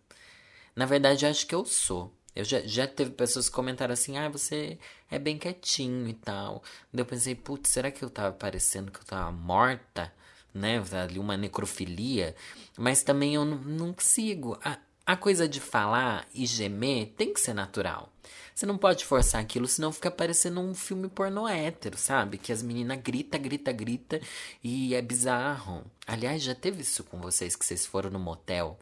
Na 0.76 0.88
verdade, 0.88 1.24
eu 1.24 1.30
acho 1.30 1.46
que 1.46 1.54
eu 1.54 1.64
sou. 1.66 2.12
Eu 2.36 2.44
já, 2.44 2.62
já 2.62 2.88
teve 2.88 3.12
pessoas 3.12 3.48
que 3.48 3.54
comentaram 3.54 3.94
assim, 3.94 4.18
ah, 4.18 4.28
você 4.28 4.80
é 5.12 5.20
bem 5.20 5.38
quietinho 5.38 6.08
e 6.08 6.16
tal. 6.16 6.64
Daí 6.92 7.04
eu 7.04 7.06
pensei, 7.06 7.36
putz, 7.36 7.70
será 7.70 7.92
que 7.92 8.04
eu 8.04 8.10
tava 8.10 8.34
parecendo 8.34 8.92
que 8.92 9.02
eu 9.02 9.06
tava 9.06 9.32
morta? 9.32 10.12
Né? 10.52 10.82
Ali 11.00 11.20
uma 11.20 11.38
necrofilia. 11.38 12.36
Mas 12.76 13.04
também 13.04 13.36
eu 13.36 13.46
não, 13.46 13.94
consigo. 13.94 14.58
A, 14.64 14.80
a 15.06 15.16
coisa 15.16 15.48
de 15.48 15.60
falar 15.60 16.28
e 16.34 16.46
gemer 16.46 17.14
tem 17.16 17.34
que 17.34 17.40
ser 17.40 17.54
natural. 17.54 18.12
Você 18.56 18.66
não 18.66 18.78
pode 18.78 19.04
forçar 19.04 19.42
aquilo, 19.42 19.68
senão 19.68 19.92
fica 19.92 20.10
parecendo 20.10 20.62
um 20.62 20.74
filme 20.74 21.10
pornô 21.10 21.46
hétero, 21.46 21.98
sabe? 21.98 22.38
Que 22.38 22.54
as 22.54 22.64
meninas 22.64 22.98
grita, 23.04 23.38
grita, 23.38 23.72
grita 23.72 24.22
e 24.64 24.96
é 24.96 25.02
bizarro. 25.02 25.84
Aliás, 26.08 26.42
já 26.42 26.56
teve 26.56 26.82
isso 26.82 27.04
com 27.04 27.20
vocês 27.20 27.56
que 27.56 27.66
vocês 27.66 27.86
foram 27.86 28.10
no 28.10 28.18
motel 28.18 28.80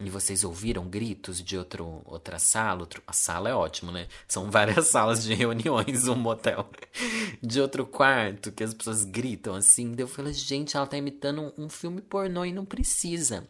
e 0.00 0.10
vocês 0.10 0.42
ouviram 0.42 0.88
gritos 0.88 1.40
de 1.40 1.56
outro, 1.56 2.02
outra 2.04 2.38
sala, 2.38 2.80
outro, 2.80 3.00
a 3.06 3.12
sala 3.12 3.48
é 3.48 3.54
ótimo, 3.54 3.92
né? 3.92 4.08
São 4.26 4.50
várias 4.50 4.88
salas 4.90 5.22
de 5.22 5.32
reuniões, 5.34 6.08
um 6.08 6.16
motel. 6.16 6.68
De 7.40 7.60
outro 7.60 7.86
quarto, 7.86 8.50
que 8.50 8.64
as 8.64 8.74
pessoas 8.74 9.04
gritam 9.04 9.54
assim. 9.54 9.92
Daí 9.92 10.02
eu 10.02 10.08
falei, 10.08 10.32
gente, 10.32 10.76
ela 10.76 10.86
tá 10.86 10.96
imitando 10.96 11.54
um, 11.56 11.64
um 11.66 11.68
filme 11.68 12.00
pornô 12.00 12.44
e 12.44 12.52
não 12.52 12.64
precisa. 12.64 13.46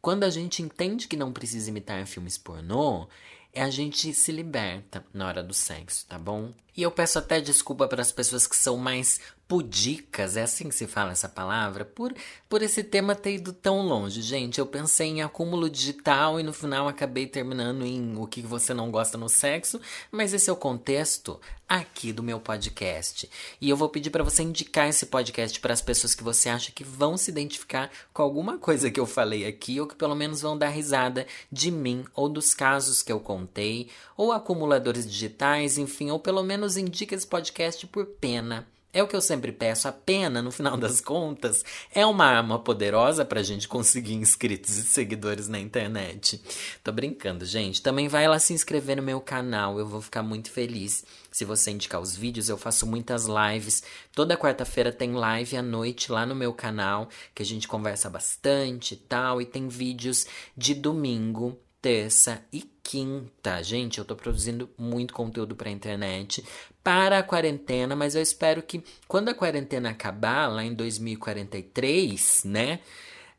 Quando 0.00 0.24
a 0.24 0.30
gente 0.30 0.62
entende 0.62 1.06
que 1.06 1.16
não 1.16 1.32
precisa 1.32 1.68
imitar 1.68 2.06
filmes 2.06 2.38
pornô, 2.38 3.06
é 3.52 3.62
a 3.62 3.70
gente 3.70 4.14
se 4.14 4.32
liberta 4.32 5.04
na 5.12 5.26
hora 5.26 5.42
do 5.42 5.52
sexo, 5.52 6.06
tá 6.06 6.18
bom? 6.18 6.54
E 6.76 6.82
eu 6.82 6.90
peço 6.90 7.18
até 7.18 7.40
desculpa 7.40 7.86
para 7.88 8.02
as 8.02 8.12
pessoas 8.12 8.46
que 8.46 8.56
são 8.56 8.76
mais 8.76 9.20
pudicas, 9.50 10.36
é 10.36 10.42
assim 10.44 10.68
que 10.68 10.74
se 10.76 10.86
fala 10.86 11.10
essa 11.10 11.28
palavra, 11.28 11.84
por, 11.84 12.14
por 12.48 12.62
esse 12.62 12.84
tema 12.84 13.16
ter 13.16 13.34
ido 13.34 13.52
tão 13.52 13.82
longe. 13.82 14.22
Gente, 14.22 14.60
eu 14.60 14.66
pensei 14.66 15.08
em 15.08 15.22
acúmulo 15.22 15.68
digital 15.68 16.38
e 16.38 16.44
no 16.44 16.52
final 16.52 16.86
acabei 16.86 17.26
terminando 17.26 17.84
em 17.84 18.16
o 18.16 18.28
que 18.28 18.42
você 18.42 18.72
não 18.72 18.92
gosta 18.92 19.18
no 19.18 19.28
sexo, 19.28 19.80
mas 20.08 20.32
esse 20.32 20.48
é 20.48 20.52
o 20.52 20.56
contexto 20.56 21.40
aqui 21.68 22.12
do 22.12 22.22
meu 22.22 22.38
podcast. 22.40 23.28
E 23.60 23.68
eu 23.68 23.76
vou 23.76 23.88
pedir 23.88 24.10
para 24.10 24.24
você 24.24 24.42
indicar 24.42 24.88
esse 24.88 25.06
podcast 25.06 25.58
para 25.60 25.72
as 25.72 25.80
pessoas 25.82 26.16
que 26.16 26.22
você 26.24 26.48
acha 26.48 26.72
que 26.72 26.82
vão 26.82 27.16
se 27.16 27.30
identificar 27.30 27.90
com 28.12 28.22
alguma 28.22 28.58
coisa 28.58 28.90
que 28.90 28.98
eu 28.98 29.06
falei 29.06 29.46
aqui 29.46 29.80
ou 29.80 29.86
que 29.86 29.94
pelo 29.94 30.16
menos 30.16 30.42
vão 30.42 30.58
dar 30.58 30.68
risada 30.68 31.26
de 31.50 31.70
mim 31.70 32.04
ou 32.12 32.28
dos 32.28 32.54
casos 32.54 33.02
que 33.02 33.12
eu 33.12 33.20
contei, 33.20 33.88
ou 34.16 34.32
acumuladores 34.32 35.10
digitais, 35.10 35.78
enfim, 35.78 36.10
ou 36.10 36.18
pelo 36.18 36.42
menos 36.42 36.69
indica 36.76 37.14
esse 37.14 37.26
podcast 37.26 37.86
por 37.86 38.06
pena 38.06 38.66
é 38.92 39.02
o 39.02 39.06
que 39.06 39.14
eu 39.14 39.20
sempre 39.20 39.52
peço, 39.52 39.86
a 39.86 39.92
pena, 39.92 40.42
no 40.42 40.50
final 40.50 40.76
das 40.76 41.00
contas, 41.00 41.64
é 41.94 42.04
uma 42.04 42.24
arma 42.24 42.58
poderosa 42.58 43.24
pra 43.24 43.42
gente 43.42 43.68
conseguir 43.68 44.14
inscritos 44.14 44.76
e 44.76 44.82
seguidores 44.82 45.46
na 45.46 45.60
internet. 45.60 46.42
Tô 46.82 46.90
brincando, 46.90 47.44
gente. 47.44 47.80
Também 47.80 48.08
vai 48.08 48.26
lá 48.26 48.38
se 48.40 48.52
inscrever 48.52 48.96
no 48.96 49.02
meu 49.02 49.20
canal, 49.20 49.78
eu 49.78 49.86
vou 49.86 50.00
ficar 50.00 50.24
muito 50.24 50.50
feliz. 50.50 51.04
Se 51.30 51.44
você 51.44 51.70
indicar 51.70 52.00
os 52.00 52.16
vídeos, 52.16 52.48
eu 52.48 52.58
faço 52.58 52.84
muitas 52.84 53.26
lives. 53.26 53.84
Toda 54.12 54.36
quarta-feira 54.36 54.90
tem 54.90 55.12
live 55.12 55.56
à 55.56 55.62
noite 55.62 56.10
lá 56.10 56.26
no 56.26 56.34
meu 56.34 56.52
canal, 56.52 57.08
que 57.32 57.44
a 57.44 57.46
gente 57.46 57.68
conversa 57.68 58.10
bastante 58.10 58.94
e 58.94 58.96
tal. 58.96 59.40
E 59.40 59.46
tem 59.46 59.68
vídeos 59.68 60.26
de 60.56 60.74
domingo, 60.74 61.56
terça 61.80 62.42
e 62.52 62.62
quinta. 62.82 63.62
Gente, 63.62 63.98
eu 63.98 64.04
tô 64.04 64.16
produzindo 64.16 64.68
muito 64.76 65.14
conteúdo 65.14 65.54
pra 65.54 65.70
internet 65.70 66.44
para 66.82 67.18
a 67.18 67.22
quarentena, 67.22 67.94
mas 67.94 68.14
eu 68.14 68.22
espero 68.22 68.62
que 68.62 68.82
quando 69.06 69.28
a 69.28 69.34
quarentena 69.34 69.90
acabar, 69.90 70.48
lá 70.48 70.64
em 70.64 70.74
2043, 70.74 72.44
né? 72.44 72.80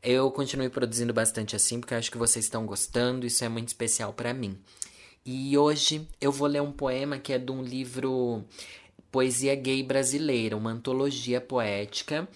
Eu 0.02 0.30
continue 0.30 0.68
produzindo 0.68 1.12
bastante 1.12 1.54
assim, 1.54 1.78
porque 1.78 1.94
eu 1.94 1.98
acho 1.98 2.10
que 2.10 2.18
vocês 2.18 2.44
estão 2.44 2.66
gostando, 2.66 3.26
isso 3.26 3.44
é 3.44 3.48
muito 3.48 3.68
especial 3.68 4.12
para 4.12 4.34
mim. 4.34 4.58
E 5.24 5.56
hoje 5.56 6.08
eu 6.20 6.32
vou 6.32 6.48
ler 6.48 6.60
um 6.60 6.72
poema 6.72 7.18
que 7.18 7.32
é 7.32 7.38
de 7.38 7.52
um 7.52 7.62
livro 7.62 8.44
Poesia 9.12 9.54
Gay 9.54 9.82
Brasileira, 9.82 10.56
uma 10.56 10.70
antologia 10.70 11.40
poética 11.40 12.28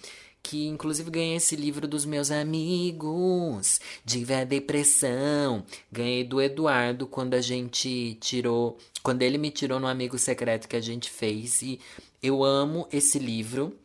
que 0.47 0.65
inclusive 0.65 1.11
ganhei 1.11 1.35
esse 1.35 1.57
livro 1.57 1.85
dos 1.85 2.05
meus 2.05 2.31
amigos, 2.31 3.81
Diva 4.05 4.45
Depressão. 4.45 5.65
Ganhei 5.91 6.23
do 6.23 6.41
Eduardo 6.41 7.05
quando 7.05 7.33
a 7.33 7.41
gente 7.41 8.17
tirou, 8.21 8.77
quando 9.03 9.23
ele 9.23 9.37
me 9.37 9.51
tirou 9.51 9.77
no 9.77 9.87
amigo 9.87 10.17
secreto 10.17 10.69
que 10.69 10.77
a 10.77 10.81
gente 10.81 11.09
fez 11.09 11.61
e 11.61 11.81
eu 12.23 12.45
amo 12.45 12.87
esse 12.93 13.19
livro 13.19 13.77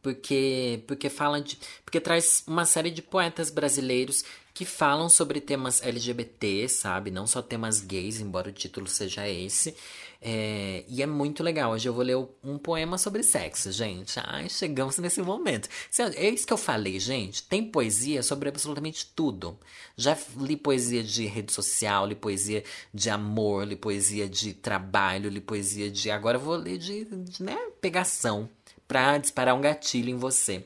porque 0.00 0.82
porque 0.86 1.10
fala 1.10 1.42
de 1.42 1.58
porque 1.84 2.00
traz 2.00 2.42
uma 2.46 2.64
série 2.64 2.90
de 2.90 3.02
poetas 3.02 3.50
brasileiros 3.50 4.24
que 4.54 4.64
falam 4.64 5.08
sobre 5.08 5.40
temas 5.40 5.82
LGBT, 5.82 6.68
sabe? 6.68 7.10
Não 7.10 7.26
só 7.26 7.40
temas 7.40 7.80
gays, 7.80 8.20
embora 8.20 8.50
o 8.50 8.52
título 8.52 8.86
seja 8.86 9.28
esse. 9.28 9.74
É, 10.24 10.84
e 10.86 11.02
é 11.02 11.06
muito 11.06 11.42
legal. 11.42 11.72
Hoje 11.72 11.88
eu 11.88 11.92
vou 11.92 12.04
ler 12.04 12.16
um 12.44 12.56
poema 12.56 12.96
sobre 12.96 13.22
sexo, 13.22 13.72
gente. 13.72 14.20
Ai, 14.22 14.48
chegamos 14.48 14.98
nesse 14.98 15.20
momento. 15.20 15.68
É 16.16 16.28
isso 16.28 16.46
que 16.46 16.52
eu 16.52 16.58
falei, 16.58 17.00
gente. 17.00 17.42
Tem 17.42 17.64
poesia 17.64 18.22
sobre 18.22 18.48
absolutamente 18.48 19.06
tudo. 19.16 19.58
Já 19.96 20.16
li 20.36 20.56
poesia 20.56 21.02
de 21.02 21.26
rede 21.26 21.52
social, 21.52 22.06
li 22.06 22.14
poesia 22.14 22.62
de 22.94 23.10
amor, 23.10 23.66
li 23.66 23.74
poesia 23.74 24.28
de 24.28 24.52
trabalho, 24.54 25.28
li 25.28 25.40
poesia 25.40 25.90
de. 25.90 26.10
Agora 26.10 26.36
eu 26.36 26.42
vou 26.42 26.56
ler 26.56 26.78
de, 26.78 27.04
de 27.04 27.42
né, 27.42 27.58
pegação 27.80 28.48
pra 28.86 29.18
disparar 29.18 29.56
um 29.56 29.60
gatilho 29.60 30.10
em 30.10 30.16
você. 30.16 30.64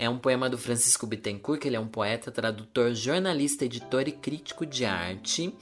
É 0.00 0.08
um 0.08 0.16
poema 0.16 0.48
do 0.48 0.56
Francisco 0.56 1.06
Bittencourt, 1.06 1.60
que 1.60 1.68
ele 1.68 1.76
é 1.76 1.80
um 1.80 1.86
poeta, 1.86 2.30
tradutor, 2.30 2.94
jornalista, 2.94 3.66
editor 3.66 4.08
e 4.08 4.12
crítico 4.12 4.64
de 4.64 4.86
arte, 4.86 5.54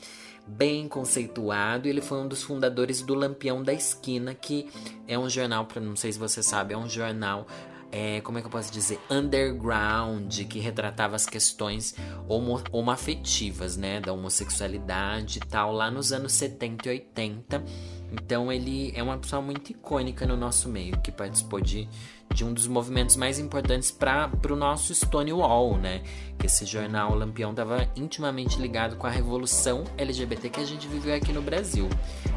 bem 0.46 0.86
conceituado. 0.86 1.88
Ele 1.88 2.00
foi 2.00 2.18
um 2.18 2.28
dos 2.28 2.44
fundadores 2.44 3.02
do 3.02 3.14
Lampião 3.14 3.64
da 3.64 3.72
Esquina, 3.72 4.36
que 4.36 4.70
é 5.08 5.18
um 5.18 5.28
jornal, 5.28 5.66
não 5.82 5.96
sei 5.96 6.12
se 6.12 6.20
você 6.20 6.40
sabe, 6.40 6.72
é 6.72 6.78
um 6.78 6.88
jornal 6.88 7.48
é, 7.90 8.20
como 8.20 8.38
é 8.38 8.40
que 8.40 8.46
eu 8.46 8.50
posso 8.50 8.72
dizer, 8.72 9.00
underground, 9.10 10.44
que 10.44 10.58
retratava 10.58 11.16
as 11.16 11.26
questões 11.26 11.96
homo, 12.28 12.62
homoafetivas, 12.70 13.76
né, 13.76 14.00
da 14.00 14.12
homossexualidade 14.12 15.38
e 15.38 15.40
tal, 15.40 15.72
lá 15.72 15.90
nos 15.90 16.12
anos 16.12 16.32
70 16.32 16.86
e 16.86 16.90
80. 16.92 17.64
Então 18.12 18.50
ele 18.50 18.92
é 18.94 19.02
uma 19.02 19.18
pessoa 19.18 19.42
muito 19.42 19.70
icônica 19.70 20.26
no 20.26 20.36
nosso 20.36 20.68
meio, 20.68 20.98
que 21.00 21.12
participou 21.12 21.60
de, 21.60 21.88
de 22.32 22.44
um 22.44 22.52
dos 22.52 22.66
movimentos 22.66 23.16
mais 23.16 23.38
importantes 23.38 23.90
para 23.90 24.30
o 24.50 24.56
nosso 24.56 24.94
Stonewall, 24.94 25.76
né? 25.76 26.02
Que 26.38 26.46
esse 26.46 26.64
jornal 26.64 27.14
Lampião 27.14 27.50
estava 27.50 27.88
intimamente 27.96 28.60
ligado 28.60 28.96
com 28.96 29.06
a 29.06 29.10
revolução 29.10 29.84
LGBT 29.96 30.48
que 30.48 30.60
a 30.60 30.64
gente 30.64 30.88
viveu 30.88 31.14
aqui 31.14 31.32
no 31.32 31.42
Brasil. 31.42 31.88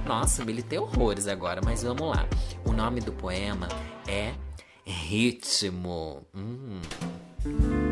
Nossa, 0.06 0.44
militei 0.44 0.80
horrores 0.80 1.28
agora, 1.28 1.62
mas 1.64 1.84
vamos 1.84 2.08
lá. 2.08 2.28
O 2.66 2.72
nome 2.72 3.00
do 3.02 3.14
poema 3.14 3.68
é 4.08 4.34
Ritmo. 4.86 6.26
Hum. 6.36 7.91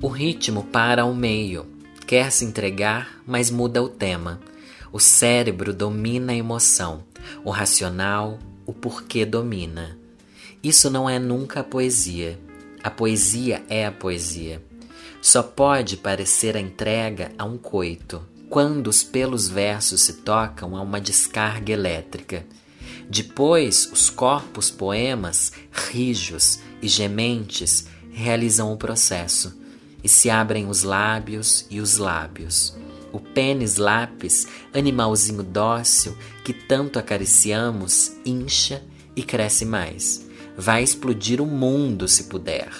O 0.00 0.06
ritmo 0.06 0.62
para 0.62 1.02
ao 1.02 1.12
meio. 1.12 1.66
Quer 2.06 2.30
se 2.30 2.44
entregar, 2.44 3.20
mas 3.26 3.50
muda 3.50 3.82
o 3.82 3.88
tema. 3.88 4.40
O 4.92 5.00
cérebro 5.00 5.74
domina 5.74 6.32
a 6.32 6.36
emoção. 6.36 7.02
O 7.44 7.50
racional, 7.50 8.38
o 8.64 8.72
porquê 8.72 9.26
domina. 9.26 9.98
Isso 10.62 10.88
não 10.88 11.10
é 11.10 11.18
nunca 11.18 11.60
a 11.60 11.64
poesia. 11.64 12.38
A 12.80 12.88
poesia 12.88 13.64
é 13.68 13.86
a 13.86 13.90
poesia. 13.90 14.62
Só 15.20 15.42
pode 15.42 15.96
parecer 15.96 16.56
a 16.56 16.60
entrega 16.60 17.32
a 17.36 17.44
um 17.44 17.58
coito, 17.58 18.22
quando 18.48 18.86
os 18.86 19.02
pelos 19.02 19.48
versos 19.48 20.02
se 20.02 20.18
tocam 20.18 20.76
a 20.76 20.80
uma 20.80 21.00
descarga 21.00 21.72
elétrica. 21.72 22.46
Depois, 23.10 23.90
os 23.92 24.08
corpos 24.08 24.70
poemas, 24.70 25.50
rijos 25.72 26.60
e 26.80 26.86
gementes, 26.86 27.88
realizam 28.12 28.72
o 28.72 28.76
processo 28.76 29.66
e 30.02 30.08
se 30.08 30.30
abrem 30.30 30.68
os 30.68 30.82
lábios 30.82 31.66
e 31.70 31.80
os 31.80 31.96
lábios. 31.96 32.76
O 33.12 33.18
pênis 33.18 33.76
lápis, 33.76 34.46
animalzinho 34.74 35.42
dócil 35.42 36.16
que 36.44 36.52
tanto 36.52 36.98
acariciamos, 36.98 38.12
incha 38.24 38.82
e 39.16 39.22
cresce 39.22 39.64
mais. 39.64 40.26
Vai 40.56 40.82
explodir 40.82 41.40
o 41.40 41.46
mundo 41.46 42.06
se 42.06 42.24
puder. 42.24 42.70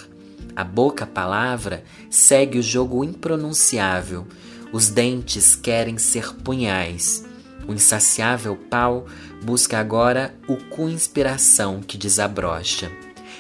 A 0.54 0.64
boca 0.64 1.07
palavra 1.07 1.85
segue 2.10 2.58
o 2.58 2.62
jogo 2.62 3.04
impronunciável. 3.04 4.27
Os 4.73 4.90
dentes 4.90 5.54
querem 5.54 5.96
ser 5.96 6.35
punhais. 6.35 7.25
O 7.66 7.73
insaciável 7.73 8.56
pau 8.56 9.06
busca 9.42 9.79
agora 9.79 10.35
o 10.48 10.56
cu 10.56 10.88
inspiração 10.88 11.81
que 11.81 11.96
desabrocha. 11.96 12.90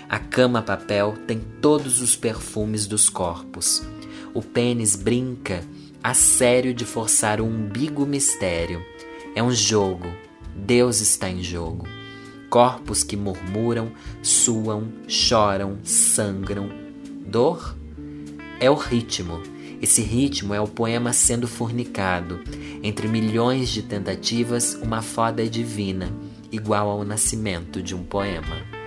A 0.08 0.18
cama 0.18 0.62
papel 0.62 1.16
tem 1.26 1.38
todos 1.60 2.00
os 2.00 2.16
perfumes 2.16 2.86
dos 2.86 3.10
corpos. 3.10 3.82
O 4.32 4.40
pênis 4.40 4.96
brinca 4.96 5.62
a 6.02 6.14
sério 6.14 6.72
de 6.72 6.86
forçar 6.86 7.42
o 7.42 7.44
umbigo 7.44 8.06
mistério. 8.06 8.82
É 9.34 9.42
um 9.42 9.50
jogo. 9.50 10.06
Deus 10.56 11.02
está 11.02 11.28
em 11.28 11.42
jogo. 11.42 11.86
Corpos 12.48 13.02
que 13.02 13.18
murmuram, 13.18 13.92
suam, 14.22 14.88
choram, 15.06 15.78
sangram. 15.84 16.70
Dor 17.26 17.76
é 18.60 18.70
o 18.70 18.74
ritmo. 18.74 19.42
Esse 19.82 20.00
ritmo 20.00 20.54
é 20.54 20.60
o 20.60 20.66
poema 20.66 21.12
sendo 21.12 21.46
fornicado. 21.46 22.40
Entre 22.82 23.06
milhões 23.08 23.68
de 23.68 23.82
tentativas, 23.82 24.72
uma 24.74 25.02
foda 25.02 25.44
é 25.44 25.46
divina, 25.46 26.10
igual 26.50 26.88
ao 26.88 27.04
nascimento 27.04 27.82
de 27.82 27.94
um 27.94 28.02
poema. 28.02 28.77